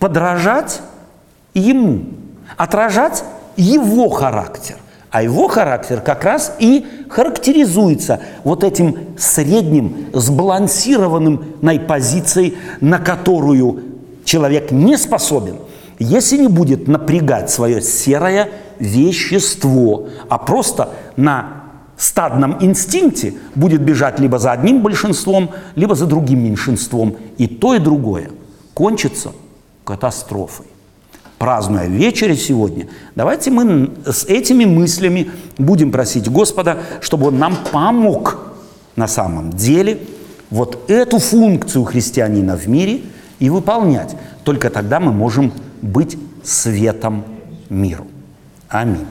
подражать 0.00 0.80
Ему, 1.54 2.06
отражать 2.56 3.22
Его 3.56 4.08
характер. 4.08 4.76
А 5.10 5.22
его 5.22 5.46
характер 5.46 6.00
как 6.00 6.24
раз 6.24 6.56
и 6.58 6.84
характеризуется 7.08 8.18
вот 8.42 8.64
этим 8.64 9.14
средним, 9.16 10.06
сбалансированным 10.12 11.44
позицией, 11.86 12.56
на 12.80 12.98
которую 12.98 13.80
человек 14.24 14.72
не 14.72 14.96
способен, 14.96 15.58
если 16.00 16.38
не 16.38 16.48
будет 16.48 16.88
напрягать 16.88 17.48
свое 17.48 17.80
серое 17.80 18.48
вещество, 18.78 20.08
а 20.28 20.38
просто 20.38 20.90
на 21.16 21.64
стадном 21.96 22.56
инстинкте 22.60 23.34
будет 23.54 23.82
бежать 23.82 24.18
либо 24.18 24.38
за 24.38 24.52
одним 24.52 24.82
большинством, 24.82 25.50
либо 25.76 25.94
за 25.94 26.06
другим 26.06 26.44
меньшинством. 26.44 27.16
И 27.38 27.46
то, 27.46 27.74
и 27.74 27.78
другое 27.78 28.30
кончится 28.74 29.32
катастрофой 29.84 30.66
празднуя 31.44 31.86
вечере 31.88 32.36
сегодня, 32.36 32.88
давайте 33.14 33.50
мы 33.50 33.90
с 34.06 34.24
этими 34.24 34.64
мыслями 34.64 35.30
будем 35.58 35.92
просить 35.92 36.26
Господа, 36.30 36.78
чтобы 37.02 37.26
Он 37.26 37.38
нам 37.38 37.54
помог 37.70 38.54
на 38.96 39.06
самом 39.08 39.50
деле 39.50 39.98
вот 40.48 40.88
эту 40.88 41.18
функцию 41.18 41.84
христианина 41.84 42.56
в 42.56 42.66
мире 42.66 43.02
и 43.40 43.50
выполнять. 43.50 44.16
Только 44.44 44.70
тогда 44.70 45.00
мы 45.00 45.12
можем 45.12 45.52
быть 45.82 46.16
светом 46.42 47.24
миру. 47.68 48.06
Аминь. 48.73 49.07